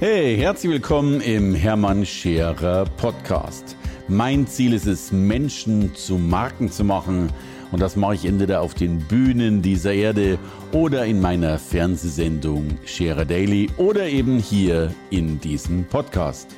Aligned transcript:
Hey, 0.00 0.36
herzlich 0.36 0.72
willkommen 0.72 1.20
im 1.20 1.54
Hermann 1.54 2.04
Scherer 2.04 2.84
Podcast. 2.96 3.76
Mein 4.08 4.44
Ziel 4.44 4.72
ist 4.72 4.86
es, 4.86 5.12
Menschen 5.12 5.94
zu 5.94 6.18
Marken 6.18 6.68
zu 6.68 6.82
machen. 6.82 7.32
Und 7.70 7.80
das 7.80 7.94
mache 7.94 8.16
ich 8.16 8.24
entweder 8.24 8.60
auf 8.60 8.74
den 8.74 8.98
Bühnen 8.98 9.62
dieser 9.62 9.94
Erde 9.94 10.36
oder 10.72 11.06
in 11.06 11.20
meiner 11.20 11.60
Fernsehsendung 11.60 12.76
Scherer 12.84 13.24
Daily 13.24 13.70
oder 13.76 14.08
eben 14.08 14.40
hier 14.40 14.92
in 15.10 15.38
diesem 15.38 15.84
Podcast. 15.84 16.56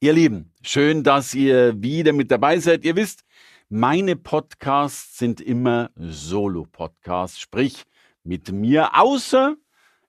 Ihr 0.00 0.14
Lieben, 0.14 0.50
schön, 0.62 1.02
dass 1.02 1.34
ihr 1.34 1.74
wieder 1.82 2.14
mit 2.14 2.30
dabei 2.30 2.58
seid. 2.58 2.86
Ihr 2.86 2.96
wisst, 2.96 3.22
meine 3.68 4.16
Podcasts 4.16 5.18
sind 5.18 5.42
immer 5.42 5.90
Solo-Podcasts, 5.94 7.38
sprich 7.38 7.82
mit 8.22 8.50
mir, 8.50 8.98
außer 8.98 9.56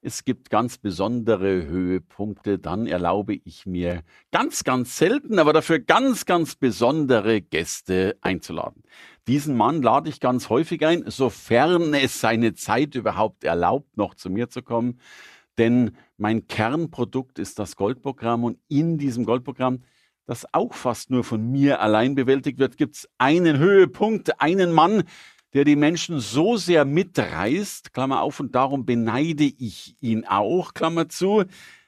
es 0.06 0.24
gibt 0.24 0.52
ganz 0.52 0.78
besondere 0.78 1.66
Höhepunkte, 1.66 2.60
dann 2.60 2.86
erlaube 2.86 3.40
ich 3.44 3.66
mir 3.66 4.04
ganz, 4.32 4.64
ganz 4.64 4.98
selten, 4.98 5.40
aber 5.40 5.52
dafür 5.52 5.80
ganz, 5.80 6.28
ganz 6.28 6.56
besondere 6.56 7.42
Gäste 7.42 8.16
einzuladen. 8.22 8.84
Diesen 9.28 9.58
Mann 9.58 9.82
lade 9.82 10.10
ich 10.10 10.20
ganz 10.20 10.50
häufig 10.50 10.86
ein, 10.86 11.06
sofern 11.08 11.96
es 11.96 12.22
seine 12.22 12.54
Zeit 12.54 12.94
überhaupt 12.94 13.44
erlaubt, 13.44 13.98
noch 13.98 14.14
zu 14.14 14.30
mir 14.30 14.48
zu 14.48 14.62
kommen. 14.62 15.00
Denn 15.58 15.98
mein 16.18 16.48
Kernprodukt 16.48 17.40
ist 17.40 17.58
das 17.58 17.76
Goldprogramm 17.76 18.44
und 18.44 18.60
in 18.68 19.00
diesem 19.00 19.26
Goldprogramm, 19.26 19.82
das 20.28 20.46
auch 20.54 20.76
fast 20.76 21.10
nur 21.10 21.24
von 21.24 21.52
mir 21.52 21.82
allein 21.82 22.14
bewältigt 22.14 22.60
wird, 22.60 22.78
gibt 22.78 22.96
es 22.96 23.10
einen 23.18 23.58
Höhepunkt, 23.58 24.40
einen 24.40 24.72
Mann, 24.72 25.04
der 25.56 25.64
die 25.64 25.78
Menschen 25.78 26.20
so 26.20 26.58
sehr 26.58 26.84
mitreißt, 26.84 27.94
Klammer 27.94 28.22
auf, 28.22 28.42
und 28.42 28.54
darum 28.54 28.86
beneide 28.86 29.46
ich 29.46 29.96
ihn 30.02 30.26
auch, 30.26 30.74
Klammer 30.74 31.08
zu, 31.08 31.46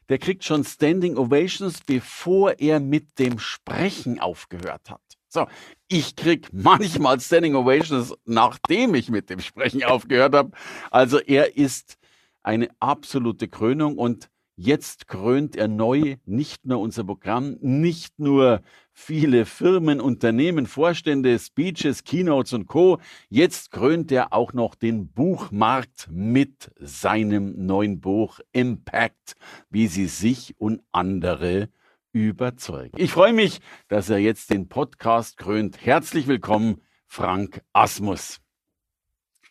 der 0.07 0.17
kriegt 0.19 0.45
schon 0.45 0.63
Standing 0.63 1.17
Ovations, 1.17 1.81
bevor 1.85 2.59
er 2.59 2.79
mit 2.79 3.19
dem 3.19 3.39
Sprechen 3.39 4.21
aufgehört 4.21 4.89
hat. 4.89 5.01
So, 5.27 5.47
ich 5.89 6.15
krieg 6.15 6.47
manchmal 6.53 7.19
Standing 7.19 7.55
Ovations, 7.55 8.15
nachdem 8.23 8.95
ich 8.95 9.09
mit 9.09 9.29
dem 9.29 9.41
Sprechen 9.41 9.83
aufgehört 9.83 10.33
habe. 10.33 10.51
Also 10.89 11.19
er 11.19 11.57
ist 11.57 11.97
eine 12.43 12.69
absolute 12.79 13.49
Krönung 13.49 13.97
und 13.97 14.29
Jetzt 14.59 15.07
krönt 15.07 15.55
er 15.55 15.67
neu 15.67 16.15
nicht 16.25 16.65
nur 16.65 16.79
unser 16.79 17.03
Programm, 17.03 17.57
nicht 17.61 18.17
nur 18.17 18.61
viele 18.99 19.45
Firmen, 19.45 20.01
Unternehmen, 20.01 20.65
Vorstände, 20.65 21.37
Speeches, 21.37 22.03
Keynotes 22.03 22.53
und 22.53 22.65
Co. 22.65 22.99
Jetzt 23.29 23.69
krönt 23.71 24.11
er 24.11 24.33
auch 24.33 24.53
noch 24.53 24.73
den 24.73 25.07
Buchmarkt 25.09 26.09
mit 26.11 26.71
seinem 26.79 27.65
neuen 27.67 28.01
Buch 28.01 28.39
Impact, 28.53 29.35
wie 29.69 29.87
sie 29.87 30.07
sich 30.07 30.55
und 30.57 30.81
andere 30.91 31.69
überzeugen. 32.11 32.97
Ich 32.97 33.11
freue 33.11 33.33
mich, 33.33 33.59
dass 33.87 34.09
er 34.09 34.17
jetzt 34.17 34.49
den 34.49 34.67
Podcast 34.67 35.37
krönt. 35.37 35.77
Herzlich 35.85 36.25
willkommen, 36.25 36.81
Frank 37.05 37.61
Asmus. 37.73 38.41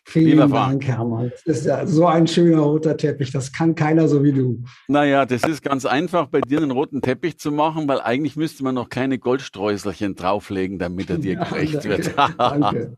Vielen 0.09 0.49
Dank, 0.49 0.85
Hermann. 0.85 1.33
Das 1.45 1.57
ist 1.57 1.65
ja 1.65 1.85
so 1.85 2.07
ein 2.07 2.27
schöner 2.27 2.61
roter 2.61 2.95
Teppich. 2.95 3.31
Das 3.31 3.51
kann 3.51 3.75
keiner 3.75 4.07
so 4.07 4.23
wie 4.23 4.31
du. 4.31 4.63
Naja, 4.87 5.25
das 5.25 5.43
ist 5.43 5.61
ganz 5.61 5.85
einfach, 5.85 6.27
bei 6.27 6.39
dir 6.39 6.59
einen 6.59 6.71
roten 6.71 7.01
Teppich 7.01 7.37
zu 7.37 7.51
machen, 7.51 7.89
weil 7.89 7.99
eigentlich 7.99 8.37
müsste 8.37 8.63
man 8.63 8.73
noch 8.73 8.87
kleine 8.87 9.19
Goldstreuselchen 9.19 10.15
drauflegen, 10.15 10.79
damit 10.79 11.09
er 11.09 11.17
dir 11.17 11.33
ja, 11.33 11.43
gerecht 11.43 11.75
danke, 11.75 11.89
wird. 11.89 12.13
danke. 12.37 12.97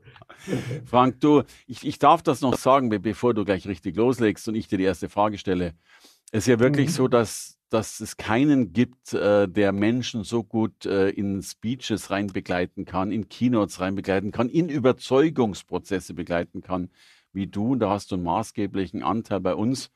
Frank, 0.85 1.19
du, 1.19 1.41
ich, 1.65 1.85
ich 1.85 1.97
darf 1.97 2.21
das 2.21 2.41
noch 2.41 2.55
sagen, 2.55 2.89
bevor 3.01 3.33
du 3.33 3.43
gleich 3.43 3.67
richtig 3.67 3.95
loslegst 3.95 4.47
und 4.47 4.53
ich 4.53 4.67
dir 4.67 4.77
die 4.77 4.83
erste 4.83 5.09
Frage 5.09 5.39
stelle. 5.39 5.73
Es 6.31 6.43
ist 6.43 6.47
ja 6.47 6.59
wirklich 6.59 6.89
mhm. 6.89 6.93
so, 6.93 7.07
dass, 7.07 7.57
dass 7.69 7.99
es 7.99 8.17
keinen 8.17 8.73
gibt, 8.73 9.13
äh, 9.13 9.47
der 9.47 9.71
Menschen 9.71 10.23
so 10.23 10.43
gut 10.43 10.85
äh, 10.85 11.09
in 11.09 11.41
Speeches 11.43 12.09
rein 12.09 12.27
begleiten 12.27 12.85
kann, 12.85 13.11
in 13.11 13.29
Keynotes 13.29 13.79
rein 13.79 13.95
begleiten 13.95 14.31
kann, 14.31 14.49
in 14.49 14.69
Überzeugungsprozesse 14.69 16.13
begleiten 16.13 16.61
kann, 16.61 16.89
wie 17.31 17.47
du. 17.47 17.75
Da 17.75 17.91
hast 17.91 18.11
du 18.11 18.15
einen 18.15 18.23
maßgeblichen 18.23 19.03
Anteil 19.03 19.39
bei 19.39 19.55
uns. 19.55 19.91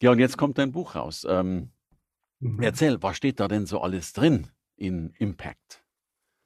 Ja, 0.00 0.10
und 0.10 0.18
jetzt 0.18 0.36
kommt 0.36 0.58
dein 0.58 0.72
Buch 0.72 0.94
raus. 0.94 1.26
Ähm, 1.28 1.70
mhm. 2.40 2.60
Erzähl, 2.60 3.02
was 3.02 3.16
steht 3.16 3.40
da 3.40 3.48
denn 3.48 3.66
so 3.66 3.80
alles 3.80 4.12
drin 4.12 4.48
in 4.76 5.12
Impact? 5.18 5.82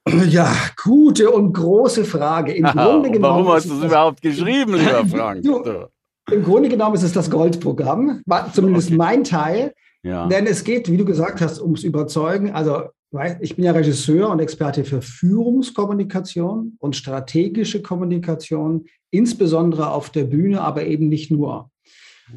Ja, 0.29 0.51
gute 0.81 1.29
und 1.29 1.53
große 1.53 2.05
Frage. 2.05 2.53
Im 2.53 2.65
Grunde 2.71 3.11
genommen 3.11 3.45
warum 3.45 3.53
hast 3.53 3.69
du 3.69 3.77
es 3.77 3.83
überhaupt 3.83 4.21
geschrieben, 4.21 4.75
lieber 4.75 5.05
Frank? 5.05 5.43
Du, 5.43 5.87
Im 6.31 6.43
Grunde 6.43 6.69
genommen 6.69 6.95
ist 6.95 7.03
es 7.03 7.13
das 7.13 7.29
Goldprogramm, 7.29 8.23
zumindest 8.53 8.89
okay. 8.89 8.97
mein 8.97 9.23
Teil. 9.23 9.73
Denn 10.03 10.47
es 10.47 10.63
geht, 10.63 10.89
wie 10.91 10.97
du 10.97 11.05
gesagt 11.05 11.41
hast, 11.41 11.61
ums 11.61 11.83
Überzeugen. 11.83 12.51
Also 12.51 12.83
ich 13.41 13.55
bin 13.55 13.65
ja 13.65 13.71
Regisseur 13.71 14.29
und 14.29 14.39
Experte 14.39 14.83
für 14.85 15.01
Führungskommunikation 15.01 16.77
und 16.79 16.95
strategische 16.95 17.81
Kommunikation, 17.81 18.85
insbesondere 19.11 19.91
auf 19.91 20.09
der 20.09 20.23
Bühne, 20.23 20.61
aber 20.61 20.85
eben 20.85 21.09
nicht 21.09 21.29
nur. 21.29 21.69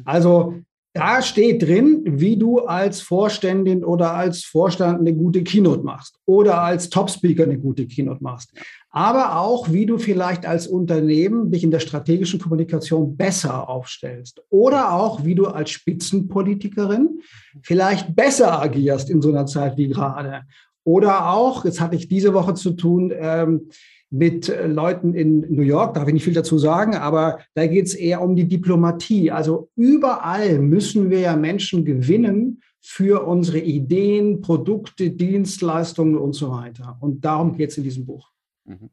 Also 0.03 0.55
da 0.95 1.21
steht 1.21 1.61
drin, 1.61 2.03
wie 2.05 2.37
du 2.37 2.59
als 2.59 3.01
Vorständin 3.01 3.83
oder 3.83 4.13
als 4.13 4.45
Vorstand 4.45 5.01
eine 5.01 5.13
gute 5.13 5.43
Keynote 5.43 5.83
machst 5.83 6.17
oder 6.25 6.61
als 6.61 6.89
Top-Speaker 6.89 7.43
eine 7.43 7.59
gute 7.59 7.85
Keynote 7.85 8.23
machst. 8.23 8.53
Aber 8.91 9.37
auch, 9.37 9.73
wie 9.73 9.85
du 9.85 9.97
vielleicht 9.97 10.45
als 10.45 10.67
Unternehmen 10.67 11.51
dich 11.51 11.65
in 11.65 11.71
der 11.71 11.81
strategischen 11.81 12.39
Kommunikation 12.39 13.17
besser 13.17 13.67
aufstellst. 13.67 14.41
Oder 14.49 14.93
auch, 14.93 15.25
wie 15.25 15.35
du 15.35 15.47
als 15.47 15.71
Spitzenpolitikerin 15.71 17.19
vielleicht 17.61 18.15
besser 18.15 18.61
agierst 18.61 19.09
in 19.09 19.21
so 19.21 19.29
einer 19.29 19.47
Zeit 19.47 19.75
wie 19.75 19.89
gerade. 19.89 20.43
Oder 20.85 21.33
auch, 21.33 21.65
jetzt 21.65 21.81
hatte 21.81 21.97
ich 21.97 22.07
diese 22.07 22.33
Woche 22.33 22.53
zu 22.53 22.71
tun, 22.71 23.11
ähm, 23.13 23.69
mit 24.15 24.47
äh, 24.49 24.67
Leuten 24.67 25.13
in 25.13 25.41
New 25.53 25.61
York, 25.61 25.93
darf 25.93 26.07
ich 26.07 26.13
nicht 26.13 26.23
viel 26.23 26.33
dazu 26.33 26.57
sagen, 26.57 26.95
aber 26.95 27.39
da 27.53 27.67
geht 27.67 27.85
es 27.85 27.93
eher 27.93 28.21
um 28.21 28.35
die 28.35 28.47
Diplomatie. 28.47 29.31
Also 29.31 29.69
überall 29.75 30.59
müssen 30.59 31.09
wir 31.09 31.19
ja 31.19 31.35
Menschen 31.35 31.83
gewinnen 31.83 32.61
für 32.79 33.25
unsere 33.25 33.59
Ideen, 33.59 34.41
Produkte, 34.41 35.11
Dienstleistungen 35.11 36.17
und 36.17 36.33
so 36.33 36.51
weiter. 36.51 36.97
Und 37.01 37.25
darum 37.25 37.57
geht 37.57 37.71
es 37.71 37.77
in 37.77 37.83
diesem 37.83 38.05
Buch. 38.05 38.31
Mhm. 38.63 38.89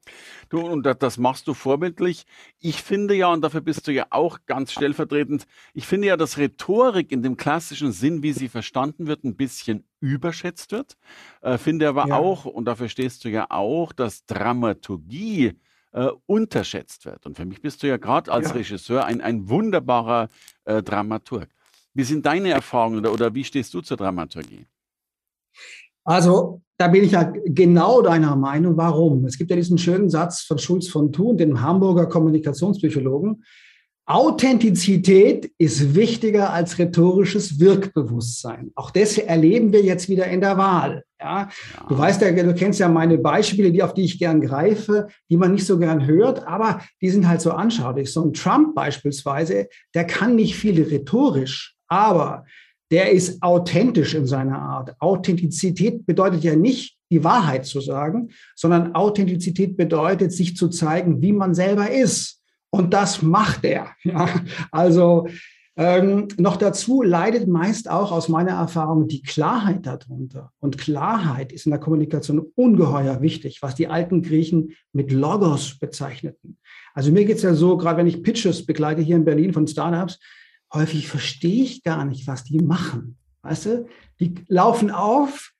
Du, 0.48 0.60
und 0.60 0.84
das 0.84 1.18
machst 1.18 1.46
du 1.46 1.54
vorbildlich. 1.54 2.24
Ich 2.58 2.82
finde 2.82 3.14
ja, 3.14 3.32
und 3.32 3.42
dafür 3.42 3.60
bist 3.60 3.86
du 3.86 3.92
ja 3.92 4.06
auch 4.10 4.38
ganz 4.46 4.72
stellvertretend, 4.72 5.46
ich 5.72 5.86
finde 5.86 6.08
ja, 6.08 6.16
dass 6.16 6.36
Rhetorik 6.36 7.12
in 7.12 7.22
dem 7.22 7.36
klassischen 7.36 7.92
Sinn, 7.92 8.22
wie 8.22 8.32
sie 8.32 8.48
verstanden 8.48 9.06
wird, 9.06 9.24
ein 9.24 9.36
bisschen 9.36 9.84
überschätzt 10.02 10.72
wird. 10.72 10.96
Äh, 11.40 11.56
finde 11.56 11.88
aber 11.88 12.08
ja. 12.08 12.16
auch, 12.16 12.44
und 12.44 12.66
dafür 12.66 12.88
stehst 12.88 13.24
du 13.24 13.30
ja 13.30 13.46
auch, 13.48 13.92
dass 13.92 14.26
Dramaturgie 14.26 15.52
äh, 15.92 16.08
unterschätzt 16.26 17.06
wird. 17.06 17.24
Und 17.24 17.36
für 17.36 17.46
mich 17.46 17.62
bist 17.62 17.82
du 17.82 17.86
ja 17.86 17.96
gerade 17.96 18.30
als 18.30 18.48
ja. 18.48 18.54
Regisseur 18.54 19.04
ein, 19.04 19.20
ein 19.20 19.48
wunderbarer 19.48 20.28
äh, 20.64 20.82
Dramaturg. 20.82 21.48
Wie 21.94 22.04
sind 22.04 22.26
deine 22.26 22.50
Erfahrungen 22.50 22.98
oder, 22.98 23.12
oder 23.12 23.34
wie 23.34 23.44
stehst 23.44 23.72
du 23.74 23.80
zur 23.80 23.96
Dramaturgie? 23.96 24.66
Also 26.04 26.62
da 26.78 26.88
bin 26.88 27.04
ich 27.04 27.12
ja 27.12 27.32
genau 27.44 28.02
deiner 28.02 28.34
Meinung. 28.34 28.76
Warum? 28.76 29.24
Es 29.24 29.38
gibt 29.38 29.50
ja 29.50 29.56
diesen 29.56 29.78
schönen 29.78 30.10
Satz 30.10 30.42
von 30.42 30.58
Schulz 30.58 30.88
von 30.88 31.12
Thun, 31.12 31.36
dem 31.36 31.60
Hamburger 31.60 32.06
Kommunikationspsychologen. 32.06 33.44
Authentizität 34.04 35.52
ist 35.58 35.94
wichtiger 35.94 36.52
als 36.52 36.78
rhetorisches 36.78 37.60
Wirkbewusstsein. 37.60 38.72
Auch 38.74 38.90
das 38.90 39.16
erleben 39.16 39.72
wir 39.72 39.82
jetzt 39.82 40.08
wieder 40.08 40.26
in 40.26 40.40
der 40.40 40.58
Wahl. 40.58 41.04
Ja? 41.20 41.42
ja. 41.42 41.86
Du 41.88 41.96
weißt 41.96 42.20
ja, 42.20 42.32
du 42.32 42.54
kennst 42.54 42.80
ja 42.80 42.88
meine 42.88 43.18
Beispiele, 43.18 43.70
die 43.70 43.82
auf 43.82 43.94
die 43.94 44.02
ich 44.02 44.18
gern 44.18 44.40
greife, 44.40 45.06
die 45.30 45.36
man 45.36 45.52
nicht 45.52 45.64
so 45.64 45.78
gern 45.78 46.04
hört, 46.04 46.46
aber 46.46 46.80
die 47.00 47.10
sind 47.10 47.28
halt 47.28 47.40
so 47.40 47.52
anschaulich. 47.52 48.12
So 48.12 48.24
ein 48.24 48.32
Trump 48.32 48.74
beispielsweise, 48.74 49.68
der 49.94 50.04
kann 50.04 50.34
nicht 50.34 50.56
viel 50.56 50.82
rhetorisch, 50.82 51.76
aber 51.86 52.44
der 52.90 53.12
ist 53.12 53.40
authentisch 53.42 54.14
in 54.14 54.26
seiner 54.26 54.58
Art. 54.58 54.96
Authentizität 55.00 56.04
bedeutet 56.04 56.42
ja 56.42 56.56
nicht, 56.56 56.98
die 57.10 57.22
Wahrheit 57.22 57.66
zu 57.66 57.80
sagen, 57.80 58.30
sondern 58.56 58.94
Authentizität 58.94 59.76
bedeutet, 59.76 60.32
sich 60.32 60.56
zu 60.56 60.68
zeigen, 60.68 61.22
wie 61.22 61.32
man 61.32 61.54
selber 61.54 61.90
ist. 61.90 62.41
Und 62.74 62.94
das 62.94 63.22
macht 63.22 63.64
er. 63.64 63.90
Ja? 64.02 64.28
Also 64.70 65.28
ähm, 65.76 66.28
noch 66.36 66.56
dazu 66.56 67.02
leidet 67.02 67.48
meist 67.48 67.88
auch 67.88 68.12
aus 68.12 68.28
meiner 68.28 68.52
Erfahrung 68.52 69.08
die 69.08 69.22
Klarheit 69.22 69.86
darunter. 69.86 70.52
Und 70.60 70.76
Klarheit 70.76 71.52
ist 71.52 71.66
in 71.66 71.70
der 71.70 71.80
Kommunikation 71.80 72.46
ungeheuer 72.54 73.22
wichtig, 73.22 73.62
was 73.62 73.74
die 73.74 73.88
alten 73.88 74.22
Griechen 74.22 74.72
mit 74.92 75.12
Logos 75.12 75.78
bezeichneten. 75.78 76.58
Also 76.94 77.10
mir 77.10 77.24
geht 77.24 77.36
es 77.36 77.42
ja 77.42 77.54
so, 77.54 77.76
gerade 77.78 77.98
wenn 77.98 78.06
ich 78.06 78.22
Pitches 78.22 78.66
begleite 78.66 79.00
hier 79.00 79.16
in 79.16 79.24
Berlin 79.24 79.54
von 79.54 79.66
Startups, 79.66 80.18
häufig 80.72 81.08
verstehe 81.08 81.64
ich 81.64 81.82
gar 81.82 82.04
nicht, 82.04 82.26
was 82.26 82.44
die 82.44 82.58
machen. 82.58 83.16
Weißt 83.42 83.66
du, 83.66 83.86
die 84.20 84.34
laufen 84.48 84.90
auf, 84.90 85.52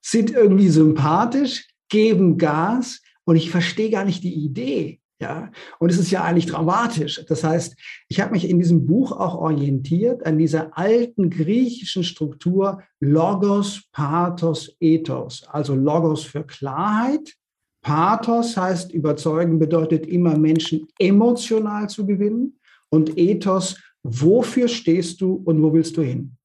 sind 0.00 0.30
irgendwie 0.30 0.68
sympathisch, 0.68 1.68
geben 1.88 2.38
Gas 2.38 3.00
und 3.24 3.36
ich 3.36 3.50
verstehe 3.50 3.90
gar 3.90 4.04
nicht 4.04 4.24
die 4.24 4.34
Idee. 4.34 4.99
Ja, 5.20 5.52
und 5.78 5.90
es 5.90 5.98
ist 5.98 6.10
ja 6.10 6.24
eigentlich 6.24 6.46
dramatisch. 6.46 7.22
Das 7.28 7.44
heißt, 7.44 7.76
ich 8.08 8.20
habe 8.20 8.32
mich 8.32 8.48
in 8.48 8.58
diesem 8.58 8.86
Buch 8.86 9.12
auch 9.12 9.34
orientiert 9.34 10.24
an 10.24 10.38
dieser 10.38 10.78
alten 10.78 11.28
griechischen 11.28 12.04
Struktur 12.04 12.82
Logos, 13.00 13.82
Pathos, 13.92 14.74
Ethos. 14.80 15.44
Also 15.46 15.74
Logos 15.74 16.24
für 16.24 16.44
Klarheit. 16.44 17.34
Pathos 17.82 18.56
heißt 18.56 18.92
überzeugen, 18.94 19.58
bedeutet 19.58 20.06
immer 20.06 20.38
Menschen 20.38 20.86
emotional 20.98 21.90
zu 21.90 22.06
gewinnen. 22.06 22.58
Und 22.88 23.18
Ethos, 23.18 23.78
wofür 24.02 24.68
stehst 24.68 25.20
du 25.20 25.34
und 25.34 25.62
wo 25.62 25.74
willst 25.74 25.98
du 25.98 26.02
hin? 26.02 26.38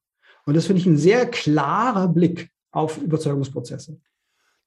Und 0.46 0.58
das 0.58 0.66
finde 0.66 0.82
ich 0.82 0.86
ein 0.86 0.98
sehr 0.98 1.26
klarer 1.28 2.10
Blick 2.10 2.50
auf 2.72 3.02
Überzeugungsprozesse. 3.02 4.02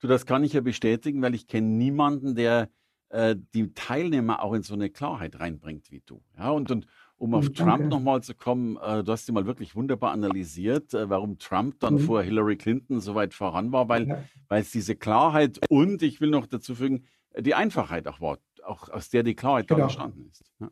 Du, 0.00 0.06
das 0.06 0.24
kann 0.24 0.44
ich 0.44 0.54
ja 0.54 0.62
bestätigen, 0.62 1.20
weil 1.20 1.34
ich 1.34 1.46
kenne 1.46 1.68
niemanden, 1.68 2.34
der 2.34 2.70
äh, 3.10 3.36
die 3.54 3.72
Teilnehmer 3.74 4.42
auch 4.42 4.52
in 4.52 4.62
so 4.62 4.74
eine 4.74 4.90
Klarheit 4.90 5.40
reinbringt 5.40 5.90
wie 5.90 6.02
du. 6.04 6.22
Ja, 6.36 6.50
und, 6.50 6.70
und 6.70 6.86
um 7.16 7.34
auf 7.34 7.50
Danke. 7.50 7.64
Trump 7.64 7.90
nochmal 7.90 8.22
zu 8.22 8.34
kommen, 8.34 8.76
äh, 8.76 9.02
du 9.02 9.12
hast 9.12 9.26
sie 9.26 9.32
mal 9.32 9.46
wirklich 9.46 9.74
wunderbar 9.74 10.12
analysiert, 10.12 10.94
äh, 10.94 11.10
warum 11.10 11.38
Trump 11.38 11.80
dann 11.80 11.94
mhm. 11.94 12.00
vor 12.00 12.22
Hillary 12.22 12.56
Clinton 12.56 13.00
so 13.00 13.14
weit 13.14 13.34
voran 13.34 13.72
war, 13.72 13.88
weil, 13.88 14.08
ja. 14.08 14.24
weil 14.48 14.62
es 14.62 14.70
diese 14.70 14.94
Klarheit 14.94 15.58
und 15.68 16.02
ich 16.02 16.20
will 16.20 16.30
noch 16.30 16.46
dazu 16.46 16.74
fügen, 16.74 17.04
die 17.36 17.54
Einfachheit 17.54 18.06
auch 18.06 18.20
war, 18.20 18.38
auch 18.64 18.88
aus 18.88 19.10
der 19.10 19.22
die 19.22 19.34
Klarheit 19.34 19.68
genau. 19.68 19.84
entstanden 19.84 20.28
ist. 20.30 20.44
Ja. 20.60 20.70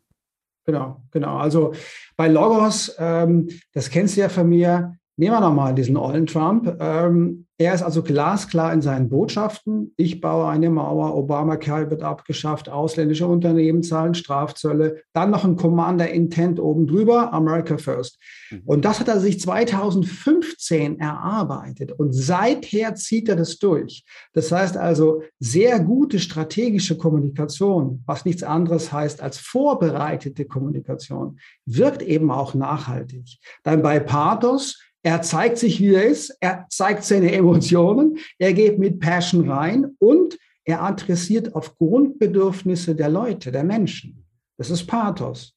Genau, 0.64 1.02
genau. 1.12 1.36
Also 1.36 1.74
bei 2.16 2.28
Logos, 2.28 2.94
ähm, 2.98 3.48
das 3.72 3.88
kennst 3.90 4.16
du 4.16 4.20
ja 4.20 4.28
von 4.28 4.48
mir, 4.48 4.98
nehmen 5.16 5.34
wir 5.34 5.40
nochmal 5.40 5.74
diesen 5.74 5.96
ollen 5.96 6.26
Trump. 6.26 6.76
Ähm, 6.80 7.46
er 7.58 7.72
ist 7.72 7.82
also 7.82 8.02
glasklar 8.02 8.70
in 8.74 8.82
seinen 8.82 9.08
Botschaften. 9.08 9.94
Ich 9.96 10.20
baue 10.20 10.46
eine 10.46 10.68
Mauer, 10.68 11.16
Obamacare 11.16 11.90
wird 11.90 12.02
abgeschafft, 12.02 12.68
ausländische 12.68 13.26
Unternehmen 13.26 13.82
zahlen 13.82 14.14
Strafzölle, 14.14 15.02
dann 15.14 15.30
noch 15.30 15.44
ein 15.44 15.56
Commander 15.56 16.10
Intent 16.10 16.60
oben 16.60 16.86
drüber, 16.86 17.32
America 17.32 17.78
First. 17.78 18.18
Mhm. 18.50 18.62
Und 18.66 18.84
das 18.84 19.00
hat 19.00 19.08
er 19.08 19.20
sich 19.20 19.40
2015 19.40 21.00
erarbeitet 21.00 21.92
und 21.92 22.12
seither 22.12 22.94
zieht 22.94 23.30
er 23.30 23.36
das 23.36 23.58
durch. 23.58 24.04
Das 24.34 24.52
heißt 24.52 24.76
also 24.76 25.22
sehr 25.40 25.80
gute 25.80 26.18
strategische 26.18 26.98
Kommunikation, 26.98 28.02
was 28.04 28.26
nichts 28.26 28.42
anderes 28.42 28.92
heißt 28.92 29.22
als 29.22 29.38
vorbereitete 29.38 30.44
Kommunikation, 30.44 31.38
wirkt 31.64 32.02
eben 32.02 32.30
auch 32.30 32.52
nachhaltig. 32.52 33.38
Dann 33.62 33.80
bei 33.80 33.98
Pathos 33.98 34.78
er 35.06 35.22
zeigt 35.22 35.58
sich, 35.58 35.80
wie 35.80 35.94
er 35.94 36.02
ist. 36.02 36.36
Er 36.40 36.66
zeigt 36.68 37.04
seine 37.04 37.30
Emotionen. 37.30 38.18
Er 38.40 38.52
geht 38.52 38.80
mit 38.80 38.98
Passion 38.98 39.48
rein 39.48 39.94
und 40.00 40.36
er 40.64 40.82
adressiert 40.82 41.54
auf 41.54 41.78
Grundbedürfnisse 41.78 42.96
der 42.96 43.08
Leute, 43.08 43.52
der 43.52 43.62
Menschen. 43.62 44.24
Das 44.58 44.68
ist 44.68 44.84
Pathos. 44.88 45.54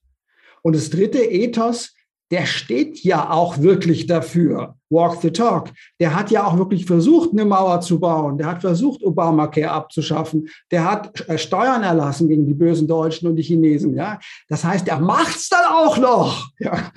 Und 0.61 0.75
das 0.75 0.91
dritte 0.91 1.17
Ethos, 1.17 1.95
der 2.31 2.45
steht 2.45 3.03
ja 3.03 3.29
auch 3.29 3.59
wirklich 3.59 4.05
dafür. 4.05 4.75
Walk 4.89 5.21
the 5.21 5.31
talk. 5.31 5.69
Der 5.99 6.15
hat 6.15 6.31
ja 6.31 6.45
auch 6.45 6.57
wirklich 6.57 6.85
versucht, 6.85 7.31
eine 7.31 7.45
Mauer 7.45 7.81
zu 7.81 7.99
bauen. 7.99 8.37
Der 8.37 8.47
hat 8.47 8.61
versucht, 8.61 9.03
Obamacare 9.03 9.71
abzuschaffen. 9.71 10.47
Der 10.71 10.89
hat 10.89 11.27
äh, 11.27 11.37
Steuern 11.37 11.83
erlassen 11.83 12.27
gegen 12.27 12.45
die 12.45 12.53
bösen 12.53 12.87
Deutschen 12.87 13.27
und 13.27 13.35
die 13.35 13.43
Chinesen. 13.43 13.95
Ja, 13.95 14.19
das 14.47 14.63
heißt, 14.63 14.87
er 14.87 14.99
macht's 14.99 15.49
dann 15.49 15.65
auch 15.71 15.97
noch. 15.97 16.47
Ja, 16.59 16.91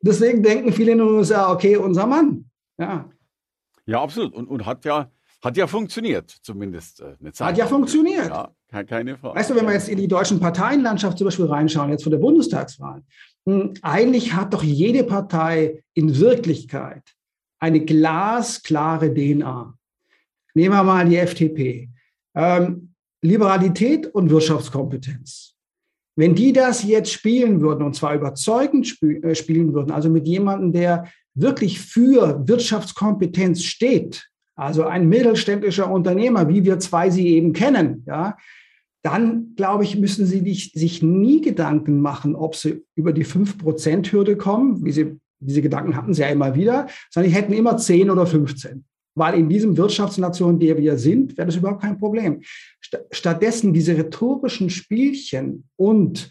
deswegen 0.00 0.42
denken 0.42 0.72
viele 0.72 0.92
in 0.92 0.98
den 0.98 1.08
USA, 1.08 1.52
okay, 1.52 1.76
unser 1.76 2.06
Mann. 2.06 2.46
Ja, 2.78 3.08
ja, 3.86 4.00
absolut. 4.02 4.32
Und, 4.34 4.46
und 4.48 4.66
hat 4.66 4.84
ja 4.84 5.10
hat 5.42 5.56
ja 5.56 5.66
funktioniert, 5.66 6.30
zumindest 6.30 7.00
äh, 7.00 7.16
eine 7.20 7.32
Zeit. 7.32 7.48
Hat 7.48 7.58
ja 7.58 7.66
funktioniert. 7.66 8.28
Ja, 8.28 8.84
keine 8.84 9.18
Frage. 9.18 9.38
Weißt 9.38 9.50
du, 9.50 9.56
wenn 9.56 9.66
wir 9.66 9.72
jetzt 9.72 9.88
in 9.88 9.98
die 9.98 10.08
deutschen 10.08 10.40
Parteienlandschaft 10.40 11.18
zum 11.18 11.26
Beispiel 11.26 11.46
reinschauen, 11.46 11.90
jetzt 11.90 12.04
von 12.04 12.12
der 12.12 12.18
Bundestagswahl, 12.18 13.02
hm, 13.46 13.74
eigentlich 13.82 14.34
hat 14.34 14.54
doch 14.54 14.62
jede 14.62 15.04
Partei 15.04 15.82
in 15.94 16.18
Wirklichkeit 16.18 17.02
eine 17.58 17.84
glasklare 17.84 19.12
DNA. 19.12 19.74
Nehmen 20.54 20.74
wir 20.74 20.84
mal 20.84 21.08
die 21.08 21.16
FDP. 21.16 21.90
Ähm, 22.34 22.94
Liberalität 23.20 24.06
und 24.06 24.30
Wirtschaftskompetenz. 24.30 25.54
Wenn 26.16 26.34
die 26.34 26.52
das 26.52 26.84
jetzt 26.84 27.12
spielen 27.12 27.60
würden, 27.60 27.84
und 27.84 27.94
zwar 27.94 28.14
überzeugend 28.14 28.96
äh, 29.02 29.34
spielen 29.34 29.74
würden, 29.74 29.90
also 29.90 30.08
mit 30.08 30.26
jemandem, 30.26 30.72
der 30.72 31.08
wirklich 31.34 31.80
für 31.80 32.46
Wirtschaftskompetenz 32.46 33.64
steht, 33.64 34.28
also 34.62 34.84
ein 34.84 35.08
mittelständischer 35.08 35.90
Unternehmer, 35.90 36.48
wie 36.48 36.64
wir 36.64 36.78
zwei 36.78 37.10
sie 37.10 37.28
eben 37.28 37.52
kennen, 37.52 38.04
ja, 38.06 38.36
dann 39.02 39.54
glaube 39.56 39.84
ich, 39.84 39.98
müssen 39.98 40.26
sie 40.26 40.42
nicht, 40.42 40.74
sich 40.74 41.02
nie 41.02 41.40
Gedanken 41.40 42.00
machen, 42.00 42.36
ob 42.36 42.54
sie 42.54 42.84
über 42.94 43.12
die 43.12 43.26
5%-Hürde 43.26 44.36
kommen, 44.36 44.84
wie 44.84 44.92
sie, 44.92 45.18
diese 45.40 45.60
Gedanken 45.60 45.96
hatten 45.96 46.14
sie 46.14 46.22
ja 46.22 46.28
immer 46.28 46.54
wieder, 46.54 46.86
sondern 47.10 47.30
die 47.30 47.36
hätten 47.36 47.52
immer 47.52 47.76
10 47.76 48.10
oder 48.10 48.26
15. 48.26 48.84
Weil 49.14 49.38
in 49.38 49.48
diesem 49.48 49.76
Wirtschaftsnation, 49.76 50.58
der 50.58 50.78
wir 50.78 50.96
sind, 50.96 51.36
wäre 51.36 51.46
das 51.46 51.56
überhaupt 51.56 51.82
kein 51.82 51.98
Problem. 51.98 52.42
Stattdessen 53.10 53.74
diese 53.74 53.96
rhetorischen 53.96 54.70
Spielchen 54.70 55.64
und 55.76 56.30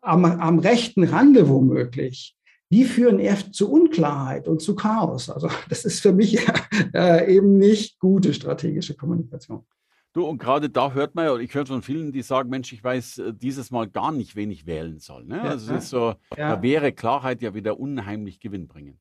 am, 0.00 0.24
am 0.24 0.60
rechten 0.60 1.04
Rande 1.04 1.48
womöglich, 1.48 2.36
die 2.70 2.84
führen 2.84 3.18
eher 3.18 3.36
zu 3.52 3.70
Unklarheit 3.70 4.46
und 4.46 4.62
zu 4.62 4.74
Chaos. 4.76 5.28
Also 5.28 5.48
das 5.68 5.84
ist 5.84 6.00
für 6.00 6.12
mich 6.12 6.38
äh, 6.94 7.34
eben 7.34 7.58
nicht 7.58 7.98
gute 7.98 8.32
strategische 8.32 8.94
Kommunikation. 8.94 9.66
Du, 10.12 10.24
und 10.24 10.38
gerade 10.38 10.68
da 10.68 10.92
hört 10.92 11.14
man 11.14 11.26
ja, 11.26 11.36
ich 11.36 11.54
höre 11.54 11.66
von 11.66 11.82
vielen, 11.82 12.10
die 12.10 12.22
sagen, 12.22 12.50
Mensch, 12.50 12.72
ich 12.72 12.82
weiß 12.82 13.18
äh, 13.18 13.34
dieses 13.34 13.70
Mal 13.70 13.88
gar 13.88 14.10
nicht, 14.10 14.34
wen 14.34 14.50
ich 14.50 14.66
wählen 14.66 14.98
soll. 14.98 15.24
Ne? 15.24 15.36
Ja, 15.36 15.42
also 15.42 15.74
ist 15.74 15.88
so, 15.88 16.14
ja. 16.36 16.56
da 16.56 16.62
wäre 16.62 16.92
Klarheit 16.92 17.42
ja 17.42 17.54
wieder 17.54 17.78
unheimlich 17.78 18.40
gewinnbringend. 18.40 19.00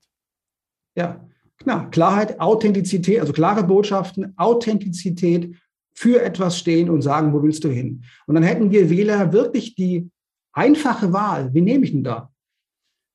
Ja, 0.95 1.27
klar. 1.57 1.89
Klarheit, 1.89 2.39
Authentizität, 2.39 3.21
also 3.21 3.33
klare 3.33 3.63
Botschaften, 3.63 4.33
Authentizität 4.37 5.55
für 5.93 6.21
etwas 6.21 6.57
stehen 6.57 6.89
und 6.89 7.01
sagen, 7.01 7.33
wo 7.33 7.41
willst 7.41 7.63
du 7.63 7.69
hin? 7.69 8.03
Und 8.27 8.35
dann 8.35 8.43
hätten 8.43 8.71
wir 8.71 8.89
Wähler 8.89 9.33
wirklich 9.33 9.75
die 9.75 10.09
einfache 10.53 11.11
Wahl. 11.11 11.53
Wie 11.53 11.61
nehme 11.61 11.85
ich 11.85 11.91
denn 11.91 12.03
da? 12.03 12.31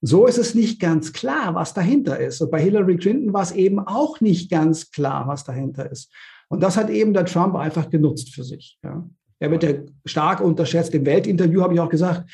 So 0.07 0.27
ist 0.27 0.37
es 0.37 0.55
nicht 0.55 0.81
ganz 0.81 1.15
klar, 1.15 1.55
was 1.55 1.73
dahinter 1.73 2.19
ist. 2.19 2.43
Und 2.43 2.51
bei 2.51 2.61
Hillary 2.61 2.99
Clinton 2.99 3.33
war 3.33 3.43
es 3.43 3.53
eben 3.53 3.79
auch 3.79 4.21
nicht 4.21 4.51
ganz 4.51 4.91
klar, 4.91 5.27
was 5.27 5.45
dahinter 5.45 5.91
ist. 5.91 6.13
Und 6.49 6.63
das 6.63 6.77
hat 6.77 6.91
eben 6.91 7.15
der 7.15 7.25
Trump 7.25 7.55
einfach 7.55 7.89
genutzt 7.89 8.35
für 8.35 8.45
sich. 8.45 8.79
Ja. 8.85 9.09
Er 9.39 9.51
wird 9.51 9.63
ja 9.63 9.71
stark 10.05 10.43
unterschätzt. 10.43 10.95
Im 10.95 11.07
Weltinterview 11.07 11.63
habe 11.63 11.73
ich 11.73 11.81
auch 11.81 11.89
gesagt, 11.89 12.31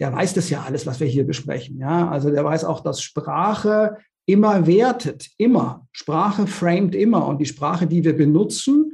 der 0.00 0.12
weiß 0.12 0.34
das 0.34 0.50
ja 0.50 0.62
alles, 0.62 0.84
was 0.84 0.98
wir 0.98 1.06
hier 1.06 1.24
besprechen. 1.24 1.78
Ja, 1.78 2.10
also 2.10 2.28
der 2.28 2.44
weiß 2.44 2.64
auch, 2.64 2.80
dass 2.80 3.00
Sprache 3.00 3.98
immer 4.26 4.66
wertet, 4.66 5.28
immer. 5.36 5.86
Sprache 5.92 6.48
framed 6.48 6.96
immer. 6.96 7.28
Und 7.28 7.38
die 7.38 7.46
Sprache, 7.46 7.86
die 7.86 8.02
wir 8.02 8.16
benutzen, 8.16 8.91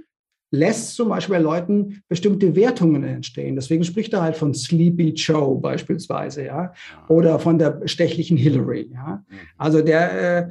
lässt 0.51 0.95
zum 0.95 1.09
Beispiel 1.09 1.37
bei 1.37 1.43
Leuten 1.43 2.03
bestimmte 2.09 2.57
Wertungen 2.57 3.05
entstehen. 3.05 3.55
Deswegen 3.55 3.85
spricht 3.85 4.13
er 4.13 4.23
halt 4.23 4.37
von 4.37 4.55
Sleepy 4.55 5.11
Joe 5.11 5.59
beispielsweise, 5.61 6.45
ja, 6.45 6.73
oder 7.09 7.39
von 7.39 7.59
der 7.59 7.71
bestechlichen 7.71 8.37
Hillary, 8.37 8.91
ja. 8.93 9.25
Mhm. 9.29 9.37
Also 9.57 9.83
der, 9.83 10.47
äh, 10.47 10.51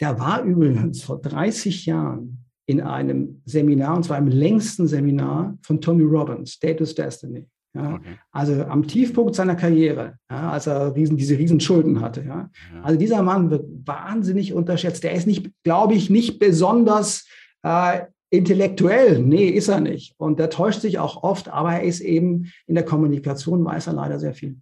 der 0.00 0.18
war 0.20 0.42
übrigens 0.42 1.02
vor 1.02 1.20
30 1.20 1.86
Jahren 1.86 2.44
in 2.66 2.80
einem 2.80 3.42
Seminar, 3.44 3.96
und 3.96 4.04
zwar 4.04 4.18
im 4.18 4.28
längsten 4.28 4.86
Seminar 4.86 5.56
von 5.62 5.80
Tony 5.80 6.04
Robbins, 6.04 6.52
Status 6.52 6.94
Destiny. 6.94 7.46
Ja, 7.74 7.94
okay. 7.94 8.18
Also 8.30 8.64
am 8.64 8.86
Tiefpunkt 8.86 9.34
seiner 9.34 9.54
Karriere, 9.54 10.18
ja, 10.30 10.50
als 10.50 10.66
er 10.66 10.94
riesen, 10.94 11.16
diese 11.16 11.38
Riesenschulden 11.38 12.00
hatte. 12.00 12.22
Ja. 12.22 12.50
ja. 12.74 12.82
Also 12.82 12.98
dieser 12.98 13.22
Mann 13.22 13.50
wird 13.50 13.64
wahnsinnig 13.84 14.52
unterschätzt. 14.52 15.04
Der 15.04 15.12
ist 15.12 15.26
nicht, 15.26 15.50
glaube 15.64 15.94
ich, 15.94 16.10
nicht 16.10 16.38
besonders 16.38 17.26
äh, 17.62 18.00
intellektuell. 18.30 19.18
Nee, 19.20 19.48
ist 19.48 19.68
er 19.68 19.80
nicht. 19.80 20.14
Und 20.18 20.38
der 20.38 20.50
täuscht 20.50 20.80
sich 20.80 20.98
auch 20.98 21.22
oft, 21.22 21.48
aber 21.48 21.74
er 21.74 21.82
ist 21.82 22.00
eben 22.00 22.52
in 22.66 22.74
der 22.74 22.84
Kommunikation, 22.84 23.64
weiß 23.64 23.86
er 23.88 23.94
leider 23.94 24.18
sehr 24.18 24.34
viel. 24.34 24.56